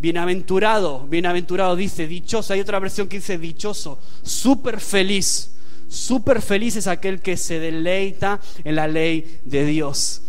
Bienaventurado, 0.00 1.06
bienaventurado 1.06 1.76
dice, 1.76 2.06
dichoso. 2.06 2.54
Hay 2.54 2.60
otra 2.60 2.78
versión 2.78 3.06
que 3.06 3.18
dice 3.18 3.36
dichoso, 3.36 3.98
súper 4.22 4.80
feliz. 4.80 5.50
Súper 5.88 6.40
feliz 6.40 6.76
es 6.76 6.86
aquel 6.86 7.20
que 7.20 7.36
se 7.36 7.58
deleita 7.58 8.40
en 8.64 8.76
la 8.76 8.88
ley 8.88 9.40
de 9.44 9.66
Dios. 9.66 10.22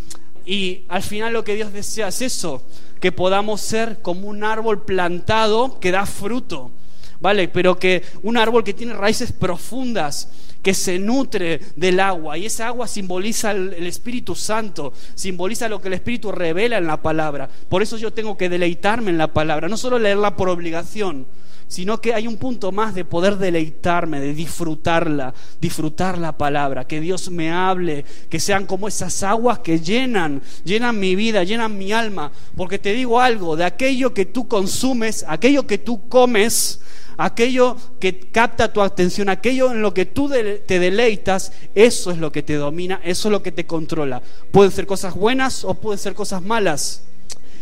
Y 0.45 0.81
al 0.89 1.03
final 1.03 1.33
lo 1.33 1.43
que 1.43 1.55
Dios 1.55 1.71
desea 1.71 2.07
es 2.07 2.21
eso, 2.21 2.63
que 2.99 3.11
podamos 3.11 3.61
ser 3.61 4.01
como 4.01 4.27
un 4.27 4.43
árbol 4.43 4.83
plantado 4.83 5.79
que 5.79 5.91
da 5.91 6.05
fruto, 6.05 6.71
¿vale? 7.19 7.47
Pero 7.47 7.77
que 7.77 8.03
un 8.23 8.37
árbol 8.37 8.63
que 8.63 8.73
tiene 8.73 8.93
raíces 8.93 9.31
profundas, 9.31 10.29
que 10.61 10.73
se 10.73 10.99
nutre 10.99 11.59
del 11.75 11.99
agua. 11.99 12.37
Y 12.37 12.45
esa 12.45 12.67
agua 12.67 12.87
simboliza 12.87 13.51
el, 13.51 13.87
Espíritu 13.87 14.35
Santo, 14.35 14.93
simboliza 15.15 15.69
lo 15.69 15.81
que 15.81 15.87
el 15.87 15.95
Espíritu 15.95 16.31
revela 16.31 16.77
en 16.77 16.87
la 16.87 17.01
palabra. 17.01 17.49
Por 17.69 17.81
eso 17.81 17.97
yo 17.97 18.13
tengo 18.13 18.37
que 18.37 18.49
deleitarme 18.49 19.11
en 19.11 19.17
la 19.17 19.33
palabra, 19.33 19.67
no 19.67 19.77
solo 19.77 19.99
leerla 19.99 20.35
por 20.35 20.49
obligación, 20.49 21.25
sino 21.71 22.01
que 22.01 22.13
hay 22.13 22.27
un 22.27 22.35
punto 22.35 22.73
más 22.73 22.93
de 22.93 23.05
poder 23.05 23.37
deleitarme, 23.37 24.19
de 24.19 24.33
disfrutarla, 24.33 25.33
disfrutar 25.61 26.17
la 26.17 26.37
palabra, 26.37 26.85
que 26.85 26.99
Dios 26.99 27.31
me 27.31 27.49
hable, 27.49 28.03
que 28.29 28.41
sean 28.41 28.65
como 28.65 28.89
esas 28.89 29.23
aguas 29.23 29.59
que 29.59 29.79
llenan, 29.79 30.41
llenan 30.65 30.99
mi 30.99 31.15
vida, 31.15 31.45
llenan 31.45 31.77
mi 31.77 31.93
alma. 31.93 32.33
Porque 32.57 32.77
te 32.77 32.91
digo 32.91 33.21
algo, 33.21 33.55
de 33.55 33.63
aquello 33.63 34.13
que 34.13 34.25
tú 34.25 34.49
consumes, 34.49 35.23
aquello 35.29 35.65
que 35.65 35.77
tú 35.77 36.09
comes, 36.09 36.81
aquello 37.17 37.77
que 37.99 38.19
capta 38.19 38.73
tu 38.73 38.81
atención, 38.81 39.29
aquello 39.29 39.71
en 39.71 39.81
lo 39.81 39.93
que 39.93 40.05
tú 40.05 40.29
te 40.29 40.79
deleitas, 40.79 41.53
eso 41.75 42.11
es 42.11 42.17
lo 42.17 42.31
que 42.31 42.43
te 42.43 42.55
domina, 42.55 43.01
eso 43.03 43.27
es 43.27 43.31
lo 43.31 43.43
que 43.43 43.51
te 43.51 43.65
controla. 43.65 44.21
Pueden 44.51 44.71
ser 44.71 44.85
cosas 44.85 45.15
buenas 45.15 45.63
o 45.63 45.73
pueden 45.73 45.99
ser 45.99 46.13
cosas 46.13 46.41
malas. 46.41 47.03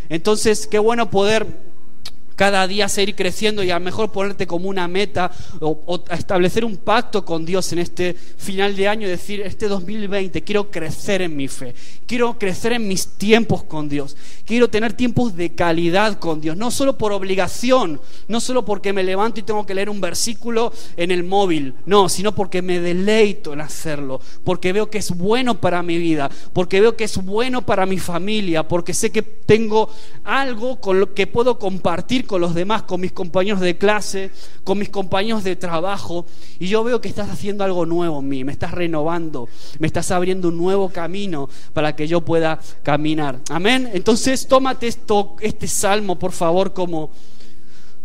Entonces, 0.10 0.68
qué 0.68 0.80
bueno 0.80 1.10
poder 1.10 1.69
cada 2.40 2.66
día 2.68 2.88
seguir 2.88 3.16
creciendo 3.16 3.64
y 3.64 3.70
a 3.70 3.78
lo 3.78 3.84
mejor 3.84 4.14
ponerte 4.14 4.48
como 4.48 4.70
una 4.70 4.88
meta 4.88 5.30
o, 5.60 6.02
establecer 6.10 6.64
un 6.64 6.78
pacto 6.78 7.26
con 7.26 7.46
Dios 7.46 7.74
en 7.74 7.80
este 7.80 8.14
final 8.14 8.78
de 8.78 8.88
año 8.88 9.08
y 9.08 9.10
decir, 9.10 9.42
este 9.42 9.68
2020 9.68 10.42
quiero 10.46 10.72
crecer 10.72 11.22
en 11.22 11.36
mi 11.36 11.50
fe, 11.50 11.76
quiero 12.08 12.40
crecer 12.40 12.72
en 12.72 12.88
mis 12.88 13.08
tiempos 13.18 13.64
con 13.64 13.90
Dios, 13.90 14.16
quiero 14.46 14.70
tener 14.70 14.94
tiempos 14.94 15.36
de 15.36 15.54
calidad 15.54 16.18
con 16.18 16.40
Dios, 16.40 16.56
no 16.56 16.72
solo 16.72 16.98
por 16.98 17.12
obligación, 17.12 18.00
no 18.30 18.40
solo 18.40 18.64
porque 18.64 18.94
me 18.94 19.04
levanto 19.04 19.42
y 19.42 19.44
tengo 19.44 19.66
que 19.66 19.76
leer 19.76 19.90
un 19.90 20.00
versículo 20.00 20.72
en 20.96 21.12
el 21.12 21.26
móvil, 21.26 21.74
no, 21.86 22.08
sino 22.08 22.34
porque 22.34 22.62
me 22.62 22.80
deleito 22.80 23.52
en 23.52 23.60
hacerlo, 23.60 24.22
porque 24.46 24.72
veo 24.72 24.90
que 24.90 25.00
es 25.00 25.12
bueno 25.12 25.60
para 25.60 25.84
mi 25.84 25.98
vida, 25.98 26.32
porque 26.54 26.80
veo 26.80 26.96
que 26.96 27.04
es 27.04 27.18
bueno 27.18 27.66
para 27.66 27.86
mi 27.86 28.00
familia, 28.00 28.66
porque 28.66 28.94
sé 28.94 29.12
que 29.12 29.24
tengo 29.24 29.90
algo 30.24 30.80
con 30.80 31.02
lo 31.02 31.14
que 31.14 31.28
puedo 31.28 31.60
compartir 31.60 32.29
con 32.30 32.42
los 32.42 32.54
demás, 32.54 32.84
con 32.84 33.02
mis 33.02 33.12
compañeros 33.12 33.60
de 33.60 33.76
clase, 33.76 34.30
con 34.64 34.78
mis 34.78 34.90
compañeros 34.90 35.44
de 35.44 35.56
trabajo, 35.56 36.28
y 36.60 36.68
yo 36.68 36.84
veo 36.84 37.02
que 37.02 37.10
estás 37.10 37.28
haciendo 37.28 37.64
algo 37.64 37.88
nuevo 37.88 38.20
en 38.20 38.30
mí, 38.30 38.44
me 38.44 38.52
estás 38.52 38.70
renovando, 38.70 39.50
me 39.80 39.88
estás 39.88 40.12
abriendo 40.12 40.50
un 40.50 40.58
nuevo 40.58 40.90
camino 40.90 41.50
para 41.74 41.96
que 41.96 42.08
yo 42.08 42.22
pueda 42.22 42.60
caminar. 42.84 43.40
Amén. 43.50 43.90
Entonces, 43.96 44.48
tómate 44.48 44.88
esto, 44.88 45.38
este 45.42 45.68
salmo, 45.68 46.20
por 46.20 46.32
favor, 46.32 46.72
como, 46.72 47.10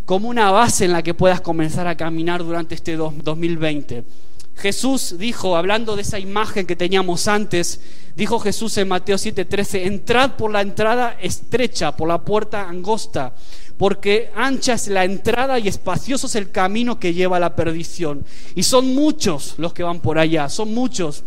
como 0.06 0.30
una 0.30 0.50
base 0.50 0.86
en 0.86 0.92
la 0.92 1.02
que 1.02 1.12
puedas 1.12 1.42
comenzar 1.42 1.86
a 1.86 1.94
caminar 1.94 2.42
durante 2.42 2.74
este 2.74 2.96
2020. 2.96 4.04
Jesús 4.56 5.16
dijo, 5.18 5.56
hablando 5.56 5.96
de 5.96 6.02
esa 6.02 6.18
imagen 6.18 6.66
que 6.66 6.76
teníamos 6.76 7.28
antes, 7.28 7.80
dijo 8.16 8.38
Jesús 8.38 8.76
en 8.78 8.88
Mateo 8.88 9.16
7:13, 9.16 9.86
entrad 9.86 10.32
por 10.36 10.50
la 10.50 10.60
entrada 10.60 11.16
estrecha, 11.20 11.96
por 11.96 12.08
la 12.08 12.22
puerta 12.22 12.68
angosta, 12.68 13.34
porque 13.76 14.30
ancha 14.36 14.74
es 14.74 14.88
la 14.88 15.04
entrada 15.04 15.58
y 15.58 15.68
espacioso 15.68 16.28
es 16.28 16.36
el 16.36 16.50
camino 16.50 16.98
que 16.98 17.12
lleva 17.12 17.38
a 17.38 17.40
la 17.40 17.56
perdición. 17.56 18.24
Y 18.54 18.62
son 18.62 18.94
muchos 18.94 19.54
los 19.58 19.72
que 19.72 19.82
van 19.82 20.00
por 20.00 20.18
allá, 20.18 20.48
son 20.48 20.72
muchos. 20.72 21.24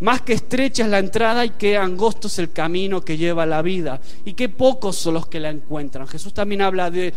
Más 0.00 0.22
que 0.22 0.32
estrecha 0.32 0.82
es 0.82 0.90
la 0.90 0.98
entrada 0.98 1.44
y 1.44 1.50
que 1.50 1.76
angosto 1.76 2.26
es 2.26 2.38
el 2.40 2.50
camino 2.50 3.04
que 3.04 3.16
lleva 3.16 3.44
a 3.44 3.46
la 3.46 3.62
vida. 3.62 4.00
Y 4.24 4.32
que 4.32 4.48
pocos 4.48 4.96
son 4.96 5.14
los 5.14 5.28
que 5.28 5.38
la 5.38 5.50
encuentran. 5.50 6.08
Jesús 6.08 6.34
también 6.34 6.62
habla 6.62 6.90
de, 6.90 7.14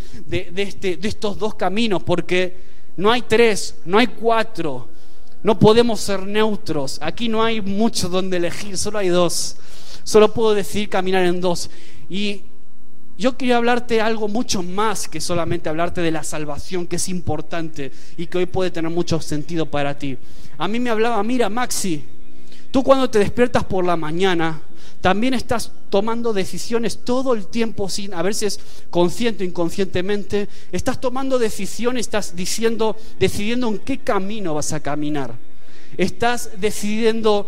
este, 0.56 0.98
de 0.98 1.08
estos 1.08 1.40
dos 1.40 1.56
caminos, 1.56 2.04
porque 2.04 2.56
no 2.98 3.12
hay 3.12 3.24
tres, 3.24 3.78
no 3.86 3.98
hay 3.98 4.08
cuatro, 4.08 4.90
no 5.46 5.60
podemos 5.60 6.02
ser 6.02 6.26
neutros. 6.26 6.98
Aquí 7.04 7.30
no 7.30 7.44
hay 7.44 7.62
mucho 7.62 8.10
donde 8.10 8.38
elegir, 8.38 8.80
solo 8.80 8.98
hay 8.98 9.10
dos. 9.10 9.58
Solo 10.04 10.34
puedo 10.34 10.56
decir 10.56 10.90
caminar 10.90 11.24
en 11.24 11.40
dos. 11.40 11.70
Y 12.10 12.42
yo 13.16 13.38
quería 13.38 13.58
hablarte 13.58 14.02
algo 14.02 14.28
mucho 14.28 14.64
más 14.64 15.08
que 15.08 15.22
solamente 15.22 15.70
hablarte 15.70 16.02
de 16.02 16.10
la 16.10 16.24
salvación, 16.24 16.88
que 16.88 16.96
es 16.96 17.08
importante 17.10 17.92
y 18.18 18.26
que 18.26 18.40
hoy 18.40 18.48
puede 18.48 18.72
tener 18.72 18.90
mucho 18.90 19.22
sentido 19.22 19.68
para 19.68 19.96
ti. 19.96 20.18
A 20.58 20.68
mí 20.68 20.80
me 20.80 20.90
hablaba, 20.90 21.22
mira 21.22 21.48
Maxi, 21.48 22.04
tú 22.72 22.82
cuando 22.82 23.08
te 23.08 23.20
despiertas 23.20 23.66
por 23.66 23.86
la 23.86 23.96
mañana, 23.96 24.60
también 25.06 25.36
estás 25.36 25.72
tomando 25.92 26.34
decisiones 26.34 26.98
todo 27.06 27.36
el 27.36 27.46
tiempo 27.46 27.90
sin, 27.90 28.16
a 28.16 28.24
veces 28.24 28.60
consciente 28.90 29.44
o 29.44 29.48
inconscientemente, 29.48 30.50
estás 30.72 31.00
tomando 31.00 31.38
decisiones, 31.38 32.08
estás 32.08 32.36
diciendo, 32.36 32.98
decidiendo 33.20 33.68
en 33.68 33.78
qué 33.78 34.00
camino 34.00 34.56
vas 34.56 34.74
a 34.74 34.80
caminar. 34.80 35.36
Estás 35.96 36.60
decidiendo 36.60 37.48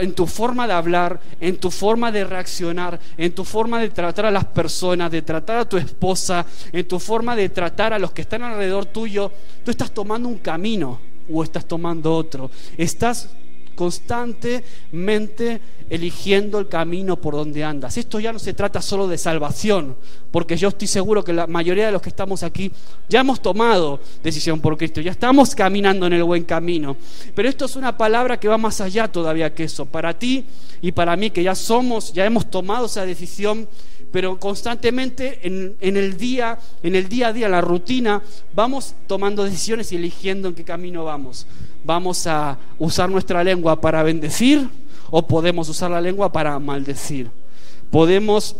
en 0.00 0.14
tu 0.14 0.26
forma 0.26 0.66
de 0.66 0.72
hablar, 0.72 1.20
en 1.42 1.58
tu 1.58 1.70
forma 1.70 2.10
de 2.10 2.24
reaccionar, 2.24 2.98
en 3.18 3.34
tu 3.34 3.44
forma 3.44 3.82
de 3.82 3.90
tratar 3.90 4.24
a 4.24 4.30
las 4.30 4.46
personas, 4.46 5.10
de 5.10 5.20
tratar 5.20 5.58
a 5.58 5.68
tu 5.68 5.76
esposa, 5.76 6.46
en 6.72 6.88
tu 6.88 6.98
forma 6.98 7.36
de 7.36 7.50
tratar 7.50 7.92
a 7.92 7.98
los 7.98 8.12
que 8.12 8.22
están 8.22 8.44
alrededor 8.44 8.86
tuyo, 8.86 9.30
tú 9.62 9.70
estás 9.70 9.92
tomando 9.92 10.26
un 10.26 10.38
camino 10.38 10.98
o 11.30 11.44
estás 11.44 11.66
tomando 11.66 12.16
otro. 12.16 12.50
Estás 12.78 13.28
constantemente 13.74 15.60
eligiendo 15.90 16.58
el 16.58 16.68
camino 16.68 17.20
por 17.20 17.34
donde 17.34 17.62
andas. 17.62 17.96
Esto 17.98 18.18
ya 18.20 18.32
no 18.32 18.38
se 18.38 18.54
trata 18.54 18.80
solo 18.80 19.06
de 19.06 19.18
salvación, 19.18 19.96
porque 20.30 20.56
yo 20.56 20.68
estoy 20.68 20.88
seguro 20.88 21.22
que 21.22 21.32
la 21.32 21.46
mayoría 21.46 21.86
de 21.86 21.92
los 21.92 22.02
que 22.02 22.08
estamos 22.08 22.42
aquí 22.42 22.72
ya 23.08 23.20
hemos 23.20 23.40
tomado 23.40 24.00
decisión 24.22 24.60
por 24.60 24.76
Cristo, 24.76 25.00
ya 25.00 25.10
estamos 25.10 25.54
caminando 25.54 26.06
en 26.06 26.14
el 26.14 26.24
buen 26.24 26.44
camino. 26.44 26.96
Pero 27.34 27.48
esto 27.48 27.66
es 27.66 27.76
una 27.76 27.96
palabra 27.96 28.40
que 28.40 28.48
va 28.48 28.58
más 28.58 28.80
allá 28.80 29.08
todavía 29.08 29.54
que 29.54 29.64
eso. 29.64 29.86
Para 29.86 30.18
ti 30.18 30.44
y 30.80 30.92
para 30.92 31.16
mí, 31.16 31.30
que 31.30 31.42
ya 31.42 31.54
somos, 31.54 32.12
ya 32.12 32.24
hemos 32.24 32.50
tomado 32.50 32.86
esa 32.86 33.04
decisión, 33.06 33.68
pero 34.14 34.38
constantemente 34.38 35.40
en, 35.42 35.74
el 35.80 36.16
día, 36.16 36.56
en 36.84 36.94
el 36.94 37.08
día 37.08 37.26
a 37.26 37.32
día, 37.32 37.48
la 37.48 37.60
rutina, 37.60 38.22
vamos 38.54 38.94
tomando 39.08 39.42
decisiones 39.42 39.90
y 39.90 39.96
eligiendo 39.96 40.46
en 40.46 40.54
qué 40.54 40.62
camino 40.62 41.02
vamos. 41.02 41.48
Vamos 41.82 42.24
a 42.28 42.56
usar 42.78 43.10
nuestra 43.10 43.42
lengua 43.42 43.80
para 43.80 44.04
bendecir 44.04 44.68
o 45.10 45.26
podemos 45.26 45.68
usar 45.68 45.90
la 45.90 46.00
lengua 46.00 46.30
para 46.30 46.56
maldecir. 46.60 47.28
Podemos 47.90 48.54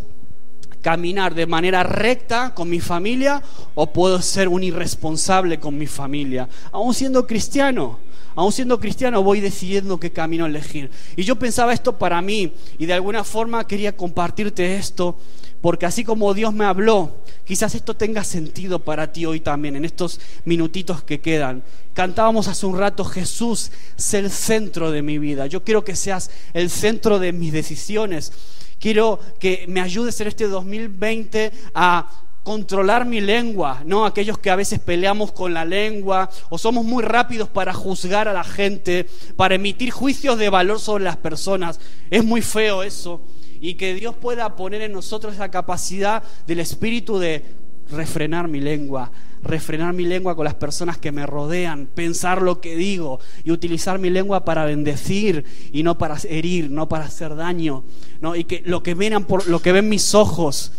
caminar 0.83 1.37
de 1.37 1.47
manera 1.47 1.85
recta 1.85 2.53
con 2.53 2.69
mi 2.69 2.81
familia 2.81 3.41
o 3.77 3.93
puedo 3.93 4.21
ser 4.23 4.49
un 4.49 4.65
irresponsable 4.65 5.61
con 5.61 5.79
mi 5.79 5.87
familia, 5.87 6.49
aún 6.73 6.93
siendo 6.93 7.29
cristiano. 7.29 8.01
Aún 8.35 8.53
siendo 8.53 8.81
cristiano 8.81 9.23
voy 9.23 9.41
decidiendo 9.41 10.01
qué 10.01 10.13
camino 10.13 10.47
elegir. 10.47 10.91
Y 11.17 11.25
yo 11.25 11.37
pensaba 11.37 11.73
esto 11.73 11.99
para 11.99 12.21
mí 12.23 12.53
y 12.79 12.87
de 12.87 12.93
alguna 12.93 13.25
forma 13.25 13.67
quería 13.67 13.97
compartirte 13.97 14.77
esto 14.77 15.17
porque 15.65 15.87
así 15.87 16.05
como 16.05 16.35
Dios 16.35 16.53
me 16.53 16.67
habló, 16.67 17.17
quizás 17.47 17.75
esto 17.75 17.95
tenga 17.95 18.23
sentido 18.23 18.81
para 18.81 19.15
ti 19.15 19.25
hoy 19.25 19.41
también, 19.41 19.77
en 19.77 19.87
estos 19.87 20.21
minutitos 20.45 21.03
que 21.03 21.23
quedan. 21.23 21.63
Cantábamos 21.95 22.49
hace 22.49 22.67
un 22.67 22.79
rato, 22.79 23.03
Jesús, 23.03 23.71
sé 23.97 24.19
el 24.19 24.31
centro 24.31 24.91
de 24.91 25.01
mi 25.01 25.17
vida. 25.17 25.47
Yo 25.47 25.65
quiero 25.65 25.83
que 25.83 25.97
seas 25.97 26.31
el 26.53 26.69
centro 26.69 27.19
de 27.19 27.33
mis 27.33 27.51
decisiones. 27.51 28.31
Quiero 28.79 29.19
que 29.41 29.65
me 29.67 29.81
ayudes 29.81 30.21
en 30.21 30.29
este 30.29 30.49
2020 30.49 31.51
a 31.75 32.11
controlar 32.45 33.07
mi 33.07 33.23
lengua, 33.23 33.83
¿no? 33.87 34.05
Aquellos 34.05 34.39
que 34.39 34.51
a 34.51 34.57
veces 34.57 34.79
peleamos 34.79 35.33
con 35.33 35.55
la 35.55 35.65
lengua 35.65 36.31
o 36.51 36.59
somos 36.59 36.85
muy 36.85 37.03
rápidos 37.03 37.49
para 37.49 37.73
juzgar 37.73 38.29
a 38.29 38.35
la 38.35 38.45
gente, 38.45 39.09
para 39.35 39.55
emitir 39.55 39.91
juicios 39.91 40.39
de 40.39 40.51
valor 40.51 40.79
sobre 40.79 41.05
las 41.05 41.17
personas. 41.17 41.81
Es 42.11 42.23
muy 42.23 42.43
feo 42.43 42.83
eso 42.83 43.23
y 43.61 43.75
que 43.75 43.95
Dios 43.95 44.15
pueda 44.15 44.57
poner 44.57 44.83
en 44.83 44.93
nosotros 44.93 45.35
esa 45.35 45.51
capacidad 45.51 46.23
del 46.47 46.61
espíritu 46.61 47.19
de 47.19 47.43
refrenar 47.91 48.47
mi 48.47 48.61
lengua, 48.61 49.11
refrenar 49.43 49.95
mi 49.95 50.05
lengua 50.05 50.37
con 50.37 50.45
las 50.45 50.55
personas 50.55 50.99
que 50.99 51.13
me 51.13 51.25
rodean, 51.25 51.87
pensar 51.87 52.43
lo 52.43 52.61
que 52.61 52.77
digo 52.77 53.21
y 53.43 53.53
utilizar 53.53 53.99
mi 53.99 54.11
lengua 54.11 54.45
para 54.45 54.67
bendecir 54.67 55.47
y 55.73 55.83
no 55.83 55.97
para 55.97 56.19
herir, 56.29 56.71
no 56.71 56.91
para 56.91 57.07
hacer 57.07 57.37
daño, 57.37 57.85
¿no? 58.21 58.37
Y 58.37 58.45
que 58.45 58.63
lo 58.67 58.83
que 58.83 58.93
ven 58.93 59.25
por 59.25 59.49
lo 59.49 59.61
que 59.61 59.73
ven 59.73 59.89
mis 59.89 60.15
ojos 60.15 60.73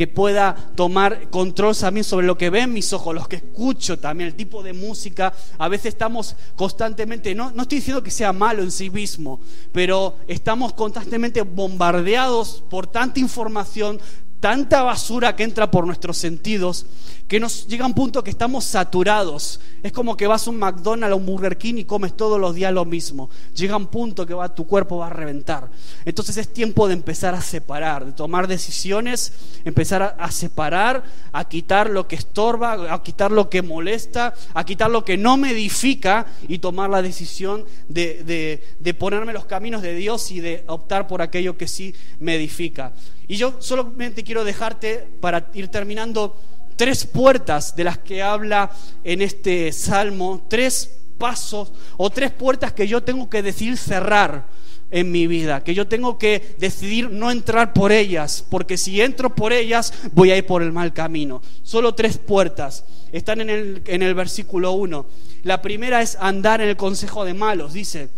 que 0.00 0.06
pueda 0.06 0.56
tomar 0.76 1.28
control 1.28 1.76
también 1.76 2.04
sobre 2.04 2.26
lo 2.26 2.38
que 2.38 2.48
ven 2.48 2.72
mis 2.72 2.90
ojos, 2.94 3.14
los 3.14 3.28
que 3.28 3.36
escucho 3.36 3.98
también, 3.98 4.28
el 4.28 4.34
tipo 4.34 4.62
de 4.62 4.72
música. 4.72 5.30
A 5.58 5.68
veces 5.68 5.92
estamos 5.92 6.36
constantemente, 6.56 7.34
no, 7.34 7.50
no 7.50 7.60
estoy 7.60 7.80
diciendo 7.80 8.02
que 8.02 8.10
sea 8.10 8.32
malo 8.32 8.62
en 8.62 8.70
sí 8.70 8.88
mismo, 8.88 9.40
pero 9.72 10.16
estamos 10.26 10.72
constantemente 10.72 11.42
bombardeados 11.42 12.64
por 12.70 12.86
tanta 12.86 13.20
información, 13.20 14.00
tanta 14.40 14.82
basura 14.82 15.36
que 15.36 15.44
entra 15.44 15.70
por 15.70 15.86
nuestros 15.86 16.16
sentidos 16.16 16.86
que 17.30 17.38
nos 17.38 17.68
llega 17.68 17.86
un 17.86 17.94
punto 17.94 18.24
que 18.24 18.30
estamos 18.30 18.64
saturados. 18.64 19.60
Es 19.84 19.92
como 19.92 20.16
que 20.16 20.26
vas 20.26 20.48
a 20.48 20.50
un 20.50 20.58
McDonald's, 20.58 21.12
a 21.12 21.14
un 21.14 21.24
Burger 21.26 21.56
King 21.56 21.74
y 21.76 21.84
comes 21.84 22.16
todos 22.16 22.40
los 22.40 22.56
días 22.56 22.72
lo 22.72 22.84
mismo. 22.84 23.30
Llega 23.54 23.76
un 23.76 23.86
punto 23.86 24.26
que 24.26 24.34
va, 24.34 24.52
tu 24.52 24.66
cuerpo 24.66 24.96
va 24.96 25.06
a 25.06 25.10
reventar. 25.10 25.70
Entonces 26.04 26.38
es 26.38 26.52
tiempo 26.52 26.88
de 26.88 26.94
empezar 26.94 27.36
a 27.36 27.40
separar, 27.40 28.04
de 28.04 28.10
tomar 28.10 28.48
decisiones, 28.48 29.32
empezar 29.64 30.16
a, 30.18 30.30
separar, 30.32 31.04
a 31.30 31.44
quitar 31.44 31.88
lo 31.88 32.08
que 32.08 32.16
estorba, 32.16 32.92
a 32.92 33.00
quitar 33.04 33.30
lo 33.30 33.48
que 33.48 33.62
molesta, 33.62 34.34
a 34.52 34.64
quitar 34.64 34.90
lo 34.90 35.04
que 35.04 35.16
no 35.16 35.36
me 35.36 35.52
edifica 35.52 36.26
y 36.48 36.58
tomar 36.58 36.90
la 36.90 37.00
decisión 37.00 37.64
de, 37.88 38.24
de, 38.24 38.64
de 38.80 38.94
ponerme 38.94 39.32
los 39.32 39.44
caminos 39.44 39.82
de 39.82 39.94
Dios 39.94 40.32
y 40.32 40.40
de 40.40 40.64
optar 40.66 41.06
por 41.06 41.22
aquello 41.22 41.56
que 41.56 41.68
sí 41.68 41.94
me 42.18 42.34
edifica. 42.34 42.92
Y 43.30 43.36
yo 43.36 43.54
solamente 43.60 44.24
quiero 44.24 44.42
dejarte, 44.42 45.06
para 45.20 45.52
ir 45.54 45.68
terminando, 45.68 46.36
tres 46.74 47.06
puertas 47.06 47.76
de 47.76 47.84
las 47.84 47.96
que 47.96 48.24
habla 48.24 48.72
en 49.04 49.22
este 49.22 49.70
salmo, 49.70 50.44
tres 50.48 50.98
pasos 51.16 51.72
o 51.96 52.10
tres 52.10 52.32
puertas 52.32 52.72
que 52.72 52.88
yo 52.88 53.04
tengo 53.04 53.30
que 53.30 53.40
decidir 53.40 53.76
cerrar 53.76 54.48
en 54.90 55.12
mi 55.12 55.28
vida, 55.28 55.62
que 55.62 55.76
yo 55.76 55.86
tengo 55.86 56.18
que 56.18 56.56
decidir 56.58 57.08
no 57.08 57.30
entrar 57.30 57.72
por 57.72 57.92
ellas, 57.92 58.44
porque 58.50 58.76
si 58.76 59.00
entro 59.00 59.32
por 59.32 59.52
ellas 59.52 59.92
voy 60.10 60.32
a 60.32 60.36
ir 60.36 60.44
por 60.44 60.60
el 60.60 60.72
mal 60.72 60.92
camino. 60.92 61.40
Solo 61.62 61.94
tres 61.94 62.18
puertas 62.18 62.84
están 63.12 63.42
en 63.42 63.48
el, 63.86 64.14
versículo 64.16 64.72
1. 64.72 65.06
La 65.44 65.62
primera 65.62 66.02
es 66.02 66.18
andar 66.18 66.60
en 66.62 66.68
el 66.68 66.76
consejo 66.76 67.24
de 67.24 67.34
malos, 67.34 67.74
dice, 67.74 68.08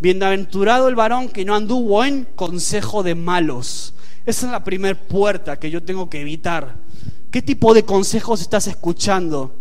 bienaventurado 0.00 0.88
el 0.88 0.94
varón 0.94 1.28
que 1.28 1.44
no 1.44 1.54
anduvo 1.54 2.06
en 2.06 2.24
consejo 2.24 3.02
de 3.02 3.16
malos. 3.16 3.92
Esa 4.24 4.46
es 4.46 4.52
la 4.52 4.62
primera 4.62 4.98
puerta 4.98 5.58
que 5.58 5.70
yo 5.70 5.82
tengo 5.82 6.08
que 6.08 6.20
evitar. 6.20 6.76
¿Qué 7.30 7.42
tipo 7.42 7.74
de 7.74 7.84
consejos 7.84 8.40
estás 8.40 8.66
escuchando? 8.66 9.56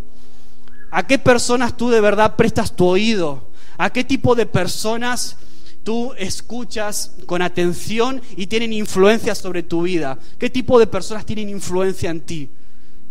¿A 0.92 1.08
qué 1.08 1.18
personas 1.18 1.78
tú 1.78 1.90
de 1.90 2.02
verdad 2.02 2.36
prestas 2.36 2.76
tu 2.76 2.86
oído? 2.86 3.50
¿A 3.78 3.90
qué 3.92 4.04
tipo 4.04 4.36
de 4.36 4.46
personas 4.46 5.38
tú 5.84 6.14
escuchas 6.18 7.14
con 7.26 7.42
atención 7.42 8.22
y 8.36 8.48
tienen 8.48 8.74
influencia 8.74 9.34
sobre 9.34 9.64
tu 9.64 9.84
vida? 9.84 10.20
¿Qué 10.38 10.50
tipo 10.50 10.80
de 10.80 10.88
personas 10.88 11.26
tienen 11.26 11.50
influencia 11.50 12.12
en 12.12 12.22
ti? 12.22 12.50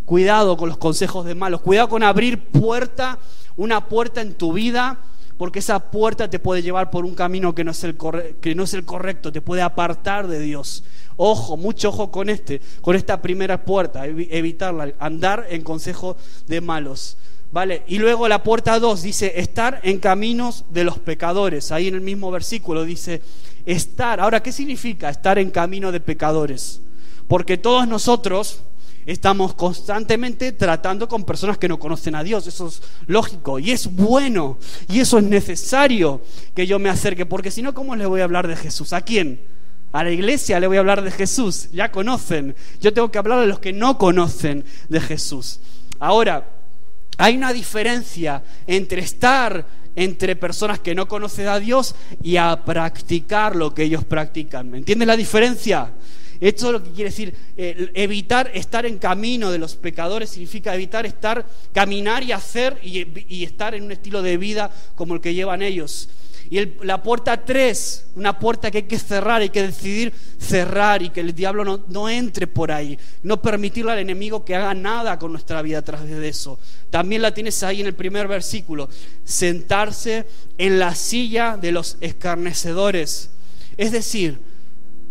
Cuidado 0.04 0.57
con 0.57 0.69
los 0.69 0.78
consejos 0.78 1.25
de 1.25 1.35
malos, 1.35 1.62
cuidado 1.62 1.88
con 1.88 2.02
abrir 2.02 2.38
puerta, 2.38 3.19
una 3.57 3.88
puerta 3.88 4.21
en 4.21 4.35
tu 4.35 4.52
vida, 4.52 4.99
porque 5.38 5.61
esa 5.61 5.90
puerta 5.90 6.28
te 6.28 6.38
puede 6.38 6.62
llevar 6.62 6.90
por 6.90 7.07
un 7.07 7.14
camino 7.14 7.54
que 7.54 7.64
no 7.64 7.71
es 7.71 7.83
el, 7.85 7.97
que 8.40 8.54
no 8.54 8.64
es 8.64 8.75
el 8.75 8.85
correcto, 8.85 9.33
te 9.33 9.40
puede 9.40 9.62
apartar 9.62 10.28
de 10.28 10.38
Dios. 10.38 10.85
Ojo, 11.22 11.58
mucho 11.58 11.90
ojo 11.90 12.10
con 12.10 12.30
este, 12.30 12.62
con 12.80 12.96
esta 12.96 13.20
primera 13.20 13.62
puerta, 13.62 14.06
evitarla, 14.06 14.94
andar 14.98 15.48
en 15.50 15.60
consejo 15.60 16.16
de 16.46 16.62
malos. 16.62 17.18
¿Vale? 17.52 17.82
Y 17.88 17.98
luego 17.98 18.26
la 18.26 18.42
puerta 18.42 18.78
2 18.78 19.02
dice 19.02 19.34
estar 19.36 19.80
en 19.82 19.98
caminos 19.98 20.64
de 20.70 20.84
los 20.84 20.98
pecadores. 20.98 21.72
Ahí 21.72 21.88
en 21.88 21.96
el 21.96 22.00
mismo 22.00 22.30
versículo 22.30 22.84
dice 22.84 23.20
estar. 23.66 24.18
Ahora, 24.18 24.42
¿qué 24.42 24.50
significa 24.50 25.10
estar 25.10 25.38
en 25.38 25.50
camino 25.50 25.92
de 25.92 26.00
pecadores? 26.00 26.80
Porque 27.28 27.58
todos 27.58 27.86
nosotros 27.86 28.62
estamos 29.04 29.52
constantemente 29.52 30.52
tratando 30.52 31.06
con 31.06 31.24
personas 31.24 31.58
que 31.58 31.68
no 31.68 31.78
conocen 31.78 32.14
a 32.14 32.24
Dios. 32.24 32.46
Eso 32.46 32.68
es 32.68 32.80
lógico 33.06 33.58
y 33.58 33.72
es 33.72 33.94
bueno 33.94 34.56
y 34.88 35.00
eso 35.00 35.18
es 35.18 35.24
necesario 35.24 36.22
que 36.54 36.66
yo 36.66 36.78
me 36.78 36.88
acerque. 36.88 37.26
Porque 37.26 37.50
si 37.50 37.60
no, 37.60 37.75
¿cómo 37.75 37.95
le 37.95 38.06
voy 38.06 38.23
a 38.23 38.25
hablar 38.25 38.49
de 38.49 38.56
Jesús? 38.56 38.95
¿A 38.95 39.02
quién? 39.02 39.59
A 39.92 40.04
la 40.04 40.10
iglesia 40.10 40.60
le 40.60 40.66
voy 40.66 40.76
a 40.76 40.80
hablar 40.80 41.02
de 41.02 41.10
Jesús, 41.10 41.68
ya 41.72 41.90
conocen. 41.90 42.54
Yo 42.80 42.92
tengo 42.92 43.10
que 43.10 43.18
hablar 43.18 43.40
de 43.40 43.46
los 43.46 43.58
que 43.58 43.72
no 43.72 43.98
conocen 43.98 44.64
de 44.88 45.00
Jesús. 45.00 45.60
Ahora, 45.98 46.48
hay 47.18 47.36
una 47.36 47.52
diferencia 47.52 48.42
entre 48.66 49.02
estar 49.02 49.66
entre 49.96 50.36
personas 50.36 50.78
que 50.78 50.94
no 50.94 51.08
conocen 51.08 51.48
a 51.48 51.58
Dios 51.58 51.94
y 52.22 52.36
a 52.36 52.64
practicar 52.64 53.56
lo 53.56 53.74
que 53.74 53.82
ellos 53.82 54.04
practican. 54.04 54.70
¿Me 54.70 54.78
entiendes 54.78 55.08
la 55.08 55.16
diferencia? 55.16 55.90
Esto 56.40 56.66
es 56.66 56.72
lo 56.72 56.82
que 56.82 56.90
quiere 56.90 57.10
decir, 57.10 57.34
evitar 57.56 58.50
estar 58.54 58.86
en 58.86 58.98
camino 58.98 59.50
de 59.50 59.58
los 59.58 59.76
pecadores 59.76 60.30
significa 60.30 60.74
evitar 60.74 61.04
estar, 61.04 61.44
caminar 61.74 62.22
y 62.22 62.32
hacer 62.32 62.78
y 62.82 63.44
estar 63.44 63.74
en 63.74 63.82
un 63.82 63.92
estilo 63.92 64.22
de 64.22 64.38
vida 64.38 64.70
como 64.94 65.14
el 65.14 65.20
que 65.20 65.34
llevan 65.34 65.60
ellos. 65.60 66.08
Y 66.50 66.84
la 66.84 67.00
puerta 67.00 67.45
3, 67.45 68.06
una 68.17 68.36
puerta 68.41 68.73
que 68.73 68.78
hay 68.78 68.84
que 68.84 68.99
cerrar, 68.99 69.41
hay 69.41 69.50
que 69.50 69.63
decidir 69.63 70.13
cerrar 70.36 71.00
y 71.00 71.10
que 71.10 71.21
el 71.21 71.32
diablo 71.32 71.65
no, 71.65 71.84
no, 71.86 72.08
entre 72.08 72.49
por 72.49 72.73
ahí. 72.73 72.99
No 73.23 73.41
permitirle 73.41 73.93
al 73.93 74.00
enemigo 74.00 74.45
que 74.45 74.56
haga 74.56 74.75
nada 74.75 75.17
con 75.21 75.30
nuestra 75.30 75.63
vida 75.63 75.78
a 75.78 75.82
través 75.82 76.10
de 76.10 76.28
eso. 76.28 76.58
También 76.91 77.23
la 77.23 77.32
tienes 77.32 77.63
ahí 77.63 77.80
en 77.80 77.86
el 77.86 77.95
primer 77.95 78.26
versículo. 78.26 78.89
Sentarse 79.25 80.26
en 80.58 80.80
la 80.80 80.97
silla 80.97 81.56
de 81.56 81.71
los 81.71 81.97
escarnecedores. 82.00 83.30
Es 83.76 83.93
decir, 83.93 84.41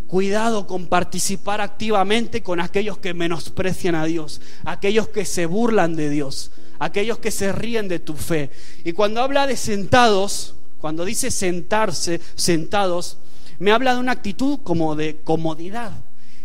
cuidado 0.08 0.67
con 0.67 0.88
participar 0.88 1.62
activamente 1.62 2.43
con 2.43 2.60
aquellos 2.60 2.97
que 2.97 3.13
menosprecian 3.13 3.95
a 3.95 4.04
Dios, 4.04 4.41
aquellos 4.65 5.08
que 5.08 5.23
se 5.23 5.45
burlan 5.45 5.95
de 5.95 6.10
Dios, 6.10 6.52
aquellos 6.80 7.19
que 7.19 7.32
se 7.32 7.54
ríen 7.54 7.88
de 7.88 7.99
tu 7.99 8.15
fe. 8.15 8.49
Y 8.84 8.91
cuando 8.91 9.21
habla 9.21 9.47
de 9.47 9.56
sentados, 9.56 10.56
cuando 10.79 11.05
dice 11.05 11.31
sentarse, 11.31 12.21
sentados, 12.35 13.17
me 13.59 13.71
habla 13.71 13.93
de 13.93 13.99
una 13.99 14.13
actitud 14.13 14.59
como 14.63 14.95
de 14.95 15.17
comodidad. 15.23 15.91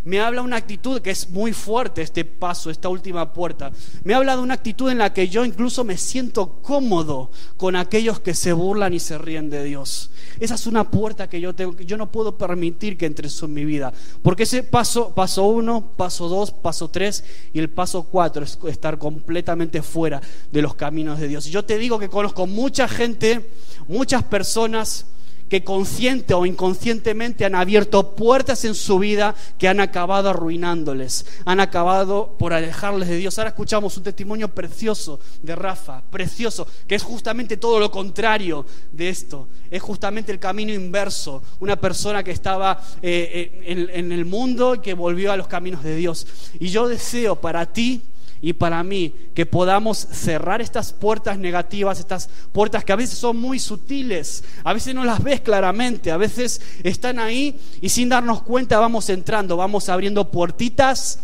Me 0.05 0.21
habla 0.21 0.43
una 0.43 0.57
actitud 0.57 1.01
que 1.01 1.11
es 1.11 1.31
muy 1.31 1.53
fuerte 1.55 2.03
este 2.03 2.25
paso, 2.27 2.71
esta 2.71 2.91
última 2.91 3.33
puerta. 3.33 3.73
Me 4.05 4.15
habla 4.15 4.37
de 4.37 4.43
una 4.43 4.55
actitud 4.55 4.91
en 4.91 4.99
la 4.99 5.15
que 5.15 5.29
yo 5.29 5.45
incluso 5.45 5.83
me 5.83 5.97
siento 5.97 6.61
cómodo 6.61 7.31
con 7.57 7.75
aquellos 7.75 8.21
que 8.21 8.35
se 8.35 8.53
burlan 8.53 8.93
y 8.93 9.01
se 9.01 9.17
ríen 9.17 9.49
de 9.49 9.65
Dios. 9.65 10.11
Esa 10.41 10.57
es 10.57 10.67
una 10.67 10.91
puerta 10.91 11.29
que 11.29 11.41
yo 11.41 11.55
tengo, 11.55 11.77
yo 11.79 11.97
no 11.97 12.13
puedo 12.13 12.37
permitir 12.37 12.99
que 12.99 13.07
entre 13.07 13.29
en 13.29 13.55
mi 13.55 13.65
vida. 13.65 13.93
Porque 14.23 14.43
ese 14.43 14.63
paso, 14.63 15.15
paso 15.15 15.45
uno, 15.47 15.93
paso 15.97 16.29
dos, 16.29 16.51
paso 16.51 16.89
tres 16.89 17.25
y 17.53 17.59
el 17.59 17.71
paso 17.71 18.03
cuatro 18.03 18.45
es 18.45 18.59
estar 18.69 18.99
completamente 18.99 19.81
fuera 19.83 20.21
de 20.53 20.63
los 20.63 20.75
caminos 20.75 21.19
de 21.19 21.29
Dios. 21.29 21.47
Y 21.47 21.51
yo 21.51 21.65
te 21.65 21.79
digo 21.79 21.99
que 21.99 22.11
conozco 22.11 22.47
mucha 22.47 22.89
gente, 22.89 23.51
muchas 23.89 24.23
personas 24.25 25.07
que 25.49 25.65
consciente 25.65 26.35
o 26.35 26.47
inconscientemente 26.47 27.45
han 27.45 27.55
abierto 27.55 28.15
puertas 28.15 28.65
en 28.65 28.75
su 28.75 28.99
vida 28.99 29.35
que 29.59 29.69
han 29.69 29.81
acabado 29.81 30.31
arruinándoles, 30.31 31.27
han 31.45 31.61
acabado 31.61 32.37
por 32.39 32.53
alejarles 32.53 33.09
de 33.09 33.17
Dios. 33.17 33.39
Ahora 33.39 33.51
escuchamos 33.51 33.97
un 33.97 34.03
testimonio 34.03 34.49
precioso 34.49 35.21
de 35.43 35.55
Rafa, 35.55 36.03
precioso, 36.11 36.67
que 36.87 36.95
es 36.95 37.03
justamente 37.03 37.57
todo 37.57 37.79
lo 37.79 37.91
contrario 37.91 38.67
de 38.93 39.09
esto, 39.09 39.49
es 39.71 39.83
justamente 39.83 40.33
el 40.33 40.39
camino 40.39 40.73
inverso, 40.73 41.43
una 41.61 41.77
persona 41.77 42.23
que 42.23 42.31
estaba 42.31 42.83
eh, 43.03 43.63
eh, 43.65 43.91
en 43.95 44.13
el 44.13 44.25
mundo 44.25 44.75
y 44.75 44.79
que 44.81 44.95
volvió 44.95 45.33
a 45.33 45.37
los 45.37 45.49
caminos 45.49 45.83
de 45.83 45.97
Dios. 45.97 46.27
Y 46.59 46.69
yo 46.69 46.89
deseo 46.89 47.37
para 47.37 47.67
ti, 47.67 48.03
y 48.45 48.53
para 48.53 48.85
mí 48.85 49.15
que 49.33 49.47
podamos 49.47 49.97
cerrar 49.97 50.61
estas 50.61 50.93
puertas 50.93 51.39
negativas, 51.39 51.99
estas 51.99 52.29
puertas 52.53 52.85
que 52.85 52.93
a 52.93 52.97
veces 52.97 53.19
son 53.19 53.39
muy 53.39 53.59
sutiles, 53.59 54.45
a 54.65 54.75
veces 54.75 54.95
no 54.95 55.03
las 55.03 55.23
ves 55.23 55.41
claramente, 55.41 56.11
a 56.11 56.19
veces 56.19 56.61
están 56.83 57.19
ahí 57.19 57.59
y 57.81 57.89
sin 57.89 58.11
darnos 58.11 58.43
cuenta 58.43 58.79
vamos 58.79 59.09
entrando, 59.09 59.57
vamos 59.57 59.89
abriendo 59.89 60.31
puertitas 60.31 61.21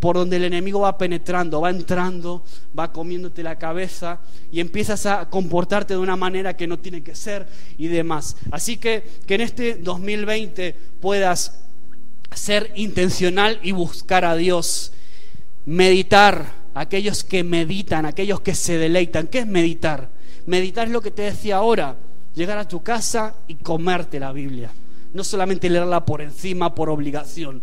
por 0.00 0.16
donde 0.16 0.34
el 0.34 0.46
enemigo 0.46 0.80
va 0.80 0.98
penetrando, 0.98 1.60
va 1.60 1.70
entrando, 1.70 2.42
va 2.76 2.92
comiéndote 2.92 3.44
la 3.44 3.56
cabeza 3.56 4.18
y 4.50 4.58
empiezas 4.58 5.06
a 5.06 5.30
comportarte 5.30 5.94
de 5.94 6.00
una 6.00 6.16
manera 6.16 6.56
que 6.56 6.66
no 6.66 6.80
tiene 6.80 7.04
que 7.04 7.14
ser 7.14 7.46
y 7.78 7.86
demás. 7.86 8.36
Así 8.50 8.78
que 8.78 9.04
que 9.28 9.36
en 9.36 9.42
este 9.42 9.76
2020 9.76 10.76
puedas 11.00 11.60
ser 12.34 12.72
intencional 12.74 13.60
y 13.62 13.70
buscar 13.70 14.24
a 14.24 14.34
Dios, 14.34 14.90
meditar, 15.66 16.63
aquellos 16.74 17.24
que 17.24 17.44
meditan, 17.44 18.04
aquellos 18.04 18.40
que 18.40 18.54
se 18.54 18.76
deleitan. 18.78 19.28
¿Qué 19.28 19.40
es 19.40 19.46
meditar? 19.46 20.10
Meditar 20.46 20.88
es 20.88 20.92
lo 20.92 21.00
que 21.00 21.10
te 21.10 21.22
decía 21.22 21.56
ahora, 21.56 21.96
llegar 22.34 22.58
a 22.58 22.68
tu 22.68 22.82
casa 22.82 23.34
y 23.48 23.54
comerte 23.54 24.20
la 24.20 24.32
Biblia. 24.32 24.70
No 25.12 25.24
solamente 25.24 25.70
leerla 25.70 26.04
por 26.04 26.20
encima, 26.20 26.74
por 26.74 26.90
obligación. 26.90 27.62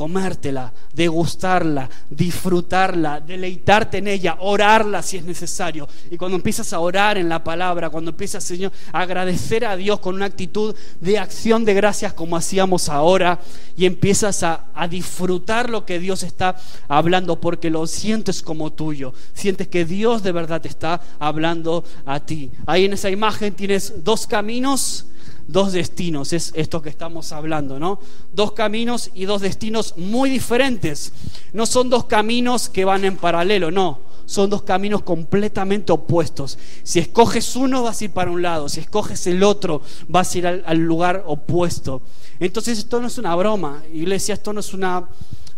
Comértela, 0.00 0.72
degustarla, 0.94 1.86
disfrutarla, 2.08 3.20
deleitarte 3.20 3.98
en 3.98 4.08
ella, 4.08 4.38
orarla 4.40 5.02
si 5.02 5.18
es 5.18 5.24
necesario. 5.26 5.86
Y 6.10 6.16
cuando 6.16 6.38
empiezas 6.38 6.72
a 6.72 6.80
orar 6.80 7.18
en 7.18 7.28
la 7.28 7.44
palabra, 7.44 7.90
cuando 7.90 8.12
empiezas, 8.12 8.42
Señor, 8.42 8.72
a 8.94 9.00
agradecer 9.02 9.66
a 9.66 9.76
Dios 9.76 10.00
con 10.00 10.14
una 10.14 10.24
actitud 10.24 10.74
de 11.02 11.18
acción 11.18 11.66
de 11.66 11.74
gracias 11.74 12.14
como 12.14 12.38
hacíamos 12.38 12.88
ahora, 12.88 13.40
y 13.76 13.84
empiezas 13.84 14.42
a, 14.42 14.68
a 14.74 14.88
disfrutar 14.88 15.68
lo 15.68 15.84
que 15.84 15.98
Dios 15.98 16.22
está 16.22 16.56
hablando, 16.88 17.38
porque 17.38 17.68
lo 17.68 17.86
sientes 17.86 18.42
como 18.42 18.72
tuyo, 18.72 19.12
sientes 19.34 19.68
que 19.68 19.84
Dios 19.84 20.22
de 20.22 20.32
verdad 20.32 20.62
te 20.62 20.68
está 20.68 21.02
hablando 21.18 21.84
a 22.06 22.20
ti. 22.20 22.50
Ahí 22.64 22.86
en 22.86 22.94
esa 22.94 23.10
imagen 23.10 23.52
tienes 23.52 24.02
dos 24.02 24.26
caminos 24.26 25.04
dos 25.52 25.72
destinos, 25.72 26.32
es 26.32 26.52
esto 26.54 26.82
que 26.82 26.88
estamos 26.88 27.32
hablando, 27.32 27.78
¿no? 27.78 27.98
Dos 28.32 28.52
caminos 28.52 29.10
y 29.14 29.24
dos 29.24 29.40
destinos 29.40 29.94
muy 29.96 30.30
diferentes. 30.30 31.12
No 31.52 31.66
son 31.66 31.90
dos 31.90 32.04
caminos 32.04 32.68
que 32.68 32.84
van 32.84 33.04
en 33.04 33.16
paralelo, 33.16 33.70
no, 33.70 34.00
son 34.26 34.48
dos 34.48 34.62
caminos 34.62 35.02
completamente 35.02 35.92
opuestos. 35.92 36.58
Si 36.84 37.00
escoges 37.00 37.56
uno 37.56 37.82
vas 37.82 38.00
a 38.00 38.04
ir 38.04 38.10
para 38.12 38.30
un 38.30 38.42
lado, 38.42 38.68
si 38.68 38.80
escoges 38.80 39.26
el 39.26 39.42
otro 39.42 39.82
vas 40.08 40.34
a 40.34 40.38
ir 40.38 40.46
al, 40.46 40.78
lugar 40.78 41.24
opuesto. 41.26 42.00
Entonces 42.38 42.78
esto 42.78 43.00
no 43.00 43.08
es 43.08 43.18
una 43.18 43.34
broma, 43.34 43.82
iglesia, 43.92 44.34
esto 44.34 44.52
no 44.52 44.60
es 44.60 44.72
una 44.72 45.08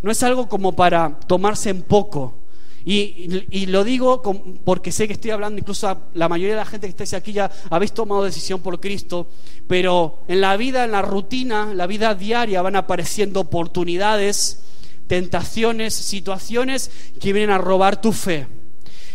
no 0.03 0.11
es 0.11 0.23
algo 0.25 0.49
como 0.49 0.73
para 0.75 1.21
tomarse 1.27 1.71
en 1.71 1.83
poco. 1.83 2.42
Y, 2.85 3.67
lo 3.67 3.85
digo 3.85 4.23
porque 4.65 4.91
sé 4.91 5.07
que 5.07 5.13
estoy 5.13 5.31
hablando, 5.31 5.59
incluso 5.61 6.03
la 6.15 6.29
mayoría 6.29 6.55
de 6.55 6.61
la 6.61 6.67
gente 6.67 6.93
que 6.93 7.03
está 7.03 7.17
aquí 7.17 7.33
ya 7.33 7.51
habéis 7.71 7.93
tomado 7.93 8.25
decisión 8.25 8.61
por 8.61 8.81
Cristo, 8.81 9.29
pero 9.69 10.21
en 10.27 10.41
la 10.41 10.57
vida, 10.57 10.85
en 10.85 10.93
la 10.93 11.03
rutina, 11.03 11.73
la 11.75 11.87
vida 11.87 12.15
diaria 12.15 12.61
van 12.63 12.77
apareciendo 12.77 13.41
oportunidades, 13.41 14.63
tentaciones, 15.07 15.95
situaciones 15.95 16.91
que 17.21 17.33
vienen 17.33 17.51
a 17.51 17.59
robar 17.59 18.01
tu 18.01 18.13
fe, 18.13 18.47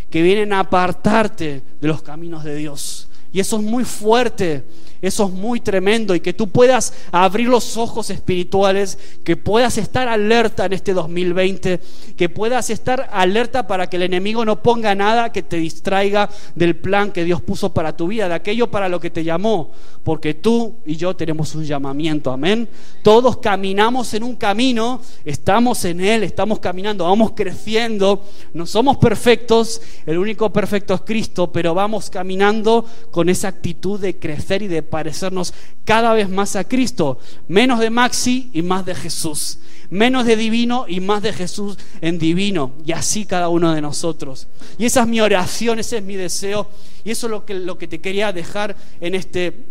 que 0.09 0.21
vienen 0.21 0.53
a 0.53 0.61
apartarte 0.61 1.61
de 1.81 1.87
los 1.87 2.01
caminos 2.01 2.43
de 2.43 2.55
Dios. 2.55 3.09
Y 3.33 3.41
eso 3.41 3.57
es 3.57 3.63
muy 3.63 3.83
fuerte 3.83 4.63
eso 5.01 5.25
es 5.25 5.31
muy 5.31 5.59
tremendo 5.59 6.15
y 6.15 6.19
que 6.19 6.33
tú 6.33 6.49
puedas 6.49 6.93
abrir 7.11 7.47
los 7.47 7.77
ojos 7.77 8.09
espirituales, 8.09 8.97
que 9.23 9.37
puedas 9.37 9.77
estar 9.77 10.07
alerta 10.07 10.65
en 10.65 10.73
este 10.73 10.93
2020, 10.93 11.79
que 12.15 12.29
puedas 12.29 12.69
estar 12.69 13.09
alerta 13.11 13.67
para 13.67 13.87
que 13.87 13.97
el 13.97 14.03
enemigo 14.03 14.45
no 14.45 14.61
ponga 14.61 14.95
nada 14.95 15.31
que 15.31 15.43
te 15.43 15.57
distraiga 15.57 16.29
del 16.55 16.75
plan 16.75 17.11
que 17.11 17.23
Dios 17.23 17.41
puso 17.41 17.73
para 17.73 17.95
tu 17.95 18.07
vida, 18.07 18.27
de 18.27 18.35
aquello 18.35 18.69
para 18.69 18.89
lo 18.89 18.99
que 18.99 19.09
te 19.09 19.23
llamó, 19.23 19.71
porque 20.03 20.33
tú 20.33 20.77
y 20.85 20.95
yo 20.95 21.15
tenemos 21.15 21.53
un 21.55 21.65
llamamiento, 21.65 22.31
amén. 22.31 22.67
Todos 23.03 23.37
caminamos 23.37 24.13
en 24.13 24.23
un 24.23 24.35
camino, 24.35 25.01
estamos 25.25 25.85
en 25.85 26.01
él, 26.01 26.23
estamos 26.23 26.59
caminando, 26.59 27.05
vamos 27.05 27.33
creciendo, 27.35 28.23
no 28.53 28.65
somos 28.65 28.97
perfectos, 28.97 29.81
el 30.05 30.17
único 30.17 30.51
perfecto 30.51 30.93
es 30.93 31.01
Cristo, 31.01 31.51
pero 31.51 31.73
vamos 31.73 32.09
caminando 32.09 32.85
con 33.11 33.29
esa 33.29 33.49
actitud 33.49 33.99
de 33.99 34.17
crecer 34.17 34.61
y 34.61 34.67
de 34.67 34.83
parecernos 34.87 35.53
cada 35.85 36.13
vez 36.13 36.29
más 36.29 36.55
a 36.55 36.63
Cristo. 36.63 37.19
Menos 37.47 37.79
de 37.79 37.89
Maxi 37.89 38.49
y 38.53 38.61
más 38.61 38.85
de 38.85 38.95
Jesús. 38.95 39.59
Menos 39.89 40.25
de 40.25 40.35
divino 40.35 40.85
y 40.87 40.99
más 40.99 41.21
de 41.21 41.33
Jesús 41.33 41.77
en 42.01 42.17
divino. 42.19 42.73
Y 42.85 42.93
así 42.93 43.25
cada 43.25 43.49
uno 43.49 43.73
de 43.73 43.81
nosotros. 43.81 44.47
Y 44.77 44.85
esa 44.85 45.01
es 45.01 45.07
mi 45.07 45.21
oración, 45.21 45.79
ese 45.79 45.97
es 45.97 46.03
mi 46.03 46.15
deseo. 46.15 46.69
Y 47.03 47.11
eso 47.11 47.27
es 47.27 47.31
lo 47.31 47.45
que, 47.45 47.53
lo 47.53 47.77
que 47.77 47.87
te 47.87 47.99
quería 47.99 48.33
dejar 48.33 48.75
en 48.99 49.15
este, 49.15 49.65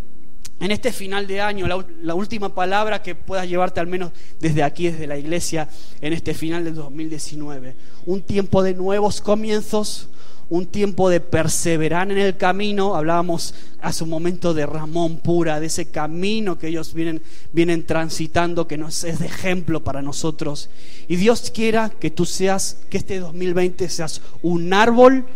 en 0.59 0.71
este 0.71 0.91
final 0.91 1.27
de 1.27 1.41
año, 1.41 1.67
la, 1.67 2.15
última 2.15 2.55
palabra 2.55 3.03
que 3.03 3.15
puedas 3.15 3.47
llevarte 3.47 3.79
al 3.81 3.87
menos 3.87 4.13
desde 4.41 4.63
aquí, 4.63 4.89
desde 4.89 5.07
la 5.07 5.19
iglesia, 5.19 5.69
en 6.01 6.15
este 6.15 6.33
final 6.33 6.65
del 6.65 6.75
2019. 6.75 7.75
Un 8.07 8.23
tiempo 8.23 8.63
de 8.63 8.73
nuevos 8.73 9.21
comienzos, 9.21 10.09
un 10.49 10.67
tiempo 10.67 11.09
de 11.09 11.21
perseverar 11.21 12.11
en 12.11 12.19
el 12.19 12.37
camino. 12.37 12.95
Hablábamos 12.95 13.55
hace 13.81 14.05
un 14.05 14.11
momento 14.11 14.55
de 14.55 14.67
Ramón 14.67 15.19
Pura, 15.19 15.61
de 15.61 15.67
ese 15.67 15.87
camino 15.87 16.59
que 16.59 16.69
ellos 16.69 16.95
vienen, 16.95 17.23
vienen 17.53 17.85
transitando, 17.85 18.67
que 18.67 18.79
nos 18.79 19.05
es 19.05 19.19
de 19.19 19.27
ejemplo 19.27 19.83
para 19.83 20.03
nosotros. 20.03 20.71
Y 21.09 21.17
Dios 21.17 21.51
quiera 21.51 21.91
que 21.91 22.11
tú 22.11 22.25
seas, 22.25 22.79
que 22.91 22.99
este 22.99 23.19
2020 23.19 23.89
seas 23.89 24.23
un 24.43 24.73
árbol 24.73 25.27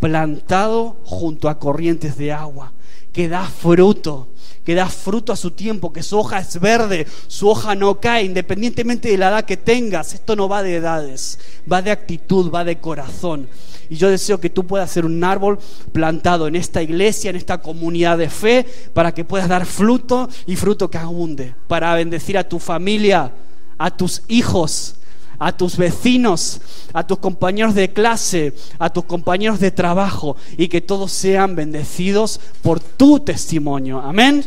plantado 0.00 0.96
junto 1.04 1.48
a 1.48 1.58
corrientes 1.58 2.16
de 2.16 2.32
agua, 2.32 2.72
que 3.12 3.28
da 3.28 3.44
fruto, 3.44 4.28
que 4.64 4.74
da 4.74 4.88
fruto 4.88 5.32
a 5.32 5.36
su 5.36 5.52
tiempo, 5.52 5.92
que 5.92 6.02
su 6.02 6.18
hoja 6.18 6.40
es 6.40 6.58
verde, 6.60 7.06
su 7.28 7.48
hoja 7.48 7.74
no 7.74 8.00
cae, 8.00 8.24
independientemente 8.24 9.08
de 9.08 9.16
la 9.16 9.28
edad 9.28 9.44
que 9.44 9.56
tengas. 9.56 10.12
Esto 10.12 10.34
no 10.34 10.48
va 10.48 10.62
de 10.62 10.76
edades, 10.76 11.38
va 11.70 11.82
de 11.82 11.92
actitud, 11.92 12.50
va 12.50 12.64
de 12.64 12.78
corazón. 12.78 13.48
Y 13.88 13.96
yo 13.96 14.10
deseo 14.10 14.40
que 14.40 14.50
tú 14.50 14.66
puedas 14.66 14.90
ser 14.90 15.06
un 15.06 15.22
árbol 15.22 15.60
plantado 15.92 16.48
en 16.48 16.56
esta 16.56 16.82
iglesia, 16.82 17.30
en 17.30 17.36
esta 17.36 17.62
comunidad 17.62 18.18
de 18.18 18.28
fe, 18.28 18.66
para 18.92 19.14
que 19.14 19.24
puedas 19.24 19.48
dar 19.48 19.66
fruto 19.66 20.28
y 20.46 20.56
fruto 20.56 20.90
que 20.90 20.98
abunde, 20.98 21.54
para 21.68 21.94
bendecir 21.94 22.36
a 22.36 22.48
tu 22.48 22.58
familia, 22.58 23.32
a 23.78 23.96
tus 23.96 24.22
hijos, 24.26 24.96
a 25.38 25.56
tus 25.56 25.76
vecinos, 25.76 26.60
a 26.92 27.06
tus 27.06 27.18
compañeros 27.18 27.74
de 27.74 27.92
clase, 27.92 28.54
a 28.78 28.90
tus 28.90 29.04
compañeros 29.04 29.60
de 29.60 29.70
trabajo 29.70 30.36
y 30.56 30.68
que 30.68 30.80
todos 30.80 31.12
sean 31.12 31.56
bendecidos 31.56 32.40
por 32.62 32.80
tu 32.80 33.20
testimonio. 33.20 34.00
Amén. 34.00 34.44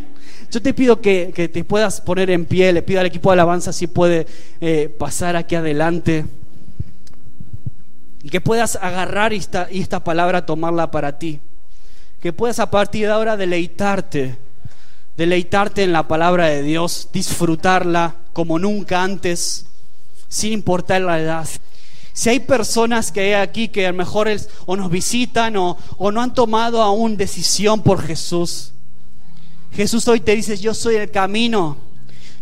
Yo 0.51 0.61
te 0.61 0.73
pido 0.73 0.99
que, 0.99 1.27
te 1.53 1.63
puedas 1.63 2.01
poner 2.01 2.31
en 2.31 2.45
pie, 2.45 2.73
le 2.73 2.81
pido 2.81 2.99
al 2.99 3.05
equipo 3.05 3.29
de 3.29 3.33
alabanza 3.33 3.71
si 3.71 3.85
puede 3.85 4.25
eh, 4.61 4.93
pasar 4.97 5.35
aquí 5.35 5.55
adelante 5.55 6.25
y 8.23 8.29
que 8.29 8.41
puedas 8.41 8.75
agarrar 8.81 9.31
esta, 9.31 9.67
esta 9.71 10.03
palabra, 10.03 10.45
tomarla 10.45 10.91
para 10.91 11.19
ti, 11.19 11.39
que 12.19 12.33
puedas 12.33 12.59
a 12.59 12.71
partir 12.71 13.05
de 13.05 13.13
ahora 13.13 13.37
deleitarte, 13.37 14.37
deleitarte 15.15 15.83
en 15.83 15.93
la 15.93 16.07
palabra 16.07 16.47
de 16.47 16.63
Dios, 16.63 17.09
disfrutarla 17.13 18.15
como 18.33 18.57
nunca 18.57 19.03
antes 19.03 19.68
sin 20.29 20.53
importar 20.53 21.01
la 21.01 21.19
edad. 21.19 21.49
Si 22.13 22.29
hay 22.29 22.39
personas 22.39 23.11
que 23.11 23.21
hay 23.21 23.33
aquí 23.33 23.67
que 23.67 23.85
a 23.85 23.91
lo 23.91 23.97
mejor 23.97 24.29
o 24.65 24.77
nos 24.77 24.89
visitan 24.89 25.57
o, 25.57 25.77
o 25.97 26.11
no 26.11 26.21
han 26.21 26.33
tomado 26.33 26.81
aún 26.81 27.17
decisión 27.17 27.81
por 27.81 28.01
Jesús, 28.01 28.71
Jesús 29.71 30.07
hoy 30.07 30.19
te 30.19 30.35
dice, 30.35 30.57
yo 30.57 30.73
soy 30.73 30.95
el 30.95 31.11
camino, 31.11 31.77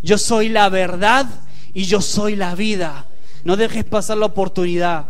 yo 0.02 0.18
soy 0.18 0.48
la 0.48 0.68
verdad 0.68 1.26
y 1.74 1.84
yo 1.84 2.00
soy 2.00 2.36
la 2.36 2.54
vida. 2.54 3.06
No 3.44 3.56
dejes 3.56 3.84
pasar 3.84 4.18
la 4.18 4.26
oportunidad. 4.26 5.06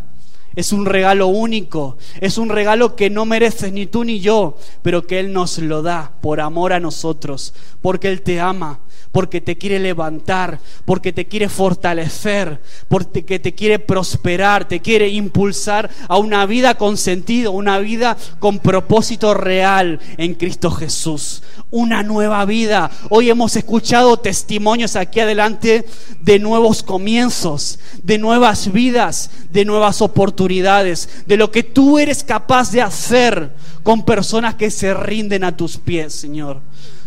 Es 0.59 0.73
un 0.73 0.85
regalo 0.85 1.27
único, 1.27 1.97
es 2.19 2.37
un 2.37 2.49
regalo 2.49 2.97
que 2.97 3.09
no 3.09 3.23
mereces 3.23 3.71
ni 3.71 3.85
tú 3.85 4.03
ni 4.03 4.19
yo, 4.19 4.57
pero 4.81 5.07
que 5.07 5.21
Él 5.21 5.31
nos 5.31 5.57
lo 5.57 5.81
da 5.81 6.11
por 6.19 6.41
amor 6.41 6.73
a 6.73 6.81
nosotros, 6.81 7.53
porque 7.81 8.09
Él 8.09 8.23
te 8.23 8.41
ama, 8.41 8.81
porque 9.13 9.39
te 9.39 9.57
quiere 9.57 9.79
levantar, 9.79 10.59
porque 10.83 11.13
te 11.13 11.25
quiere 11.25 11.47
fortalecer, 11.47 12.61
porque 12.89 13.39
te 13.39 13.55
quiere 13.55 13.79
prosperar, 13.79 14.67
te 14.67 14.81
quiere 14.81 15.07
impulsar 15.07 15.89
a 16.09 16.17
una 16.17 16.45
vida 16.45 16.75
con 16.75 16.97
sentido, 16.97 17.53
una 17.53 17.79
vida 17.79 18.17
con 18.39 18.59
propósito 18.59 19.33
real 19.33 20.01
en 20.17 20.35
Cristo 20.35 20.71
Jesús, 20.71 21.41
una 21.71 22.03
nueva 22.03 22.43
vida. 22.43 22.91
Hoy 23.09 23.29
hemos 23.29 23.55
escuchado 23.55 24.17
testimonios 24.17 24.97
aquí 24.97 25.21
adelante 25.21 25.85
de 26.19 26.37
nuevos 26.37 26.83
comienzos, 26.83 27.79
de 28.03 28.17
nuevas 28.17 28.71
vidas, 28.73 29.31
de 29.51 29.63
nuevas 29.63 30.01
oportunidades, 30.01 30.48
de 30.49 31.37
lo 31.37 31.51
que 31.51 31.63
tú 31.63 31.99
eres 31.99 32.23
capaz 32.23 32.71
de 32.71 32.81
hacer 32.81 33.51
con 33.83 34.03
personas 34.03 34.55
que 34.55 34.71
se 34.71 34.93
rinden 34.93 35.43
a 35.43 35.55
tus 35.55 35.77
pies, 35.77 36.13
Señor. 36.13 36.61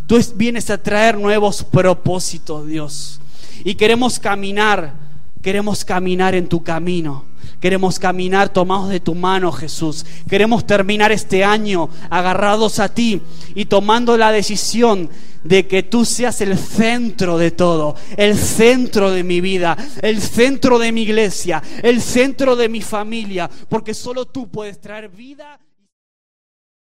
Tú 0.07 0.19
vienes 0.35 0.71
a 0.71 0.83
traer 0.83 1.19
nuevos 1.19 1.65
propósitos, 1.65 2.67
Dios. 2.67 3.21
Y 3.65 3.75
queremos 3.75 4.19
caminar, 4.19 4.95
queremos 5.43 5.85
caminar 5.85 6.35
en 6.35 6.49
tu 6.49 6.63
camino. 6.63 7.25
Queremos 7.63 8.01
caminar 8.01 8.49
tomados 8.49 8.89
de 8.89 8.99
tu 8.99 9.15
mano, 9.15 9.53
Jesús. 9.53 10.05
Queremos 10.29 10.67
terminar 10.67 11.13
este 11.13 11.45
año 11.45 11.89
agarrados 12.11 12.81
a 12.81 12.93
ti 12.93 13.23
y 13.55 13.67
tomando 13.67 14.19
la 14.19 14.33
decisión 14.33 15.09
de 15.45 15.69
que 15.69 15.85
tú 15.85 16.05
seas 16.05 16.41
el 16.41 16.59
centro 16.59 17.39
de 17.39 17.53
todo, 17.53 17.95
el 18.17 18.37
centro 18.37 19.13
de 19.13 19.23
mi 19.23 19.41
vida, 19.41 19.77
el 20.03 20.21
centro 20.21 20.77
de 20.81 20.91
mi 20.91 21.03
iglesia, 21.03 21.63
el 21.85 22.03
centro 22.03 22.57
de 22.57 22.69
mi 22.69 22.83
familia, 22.83 23.49
porque 23.69 23.95
solo 23.95 24.25
tú 24.25 24.51
puedes 24.51 24.81
traer 24.81 25.09
vida. 25.09 25.61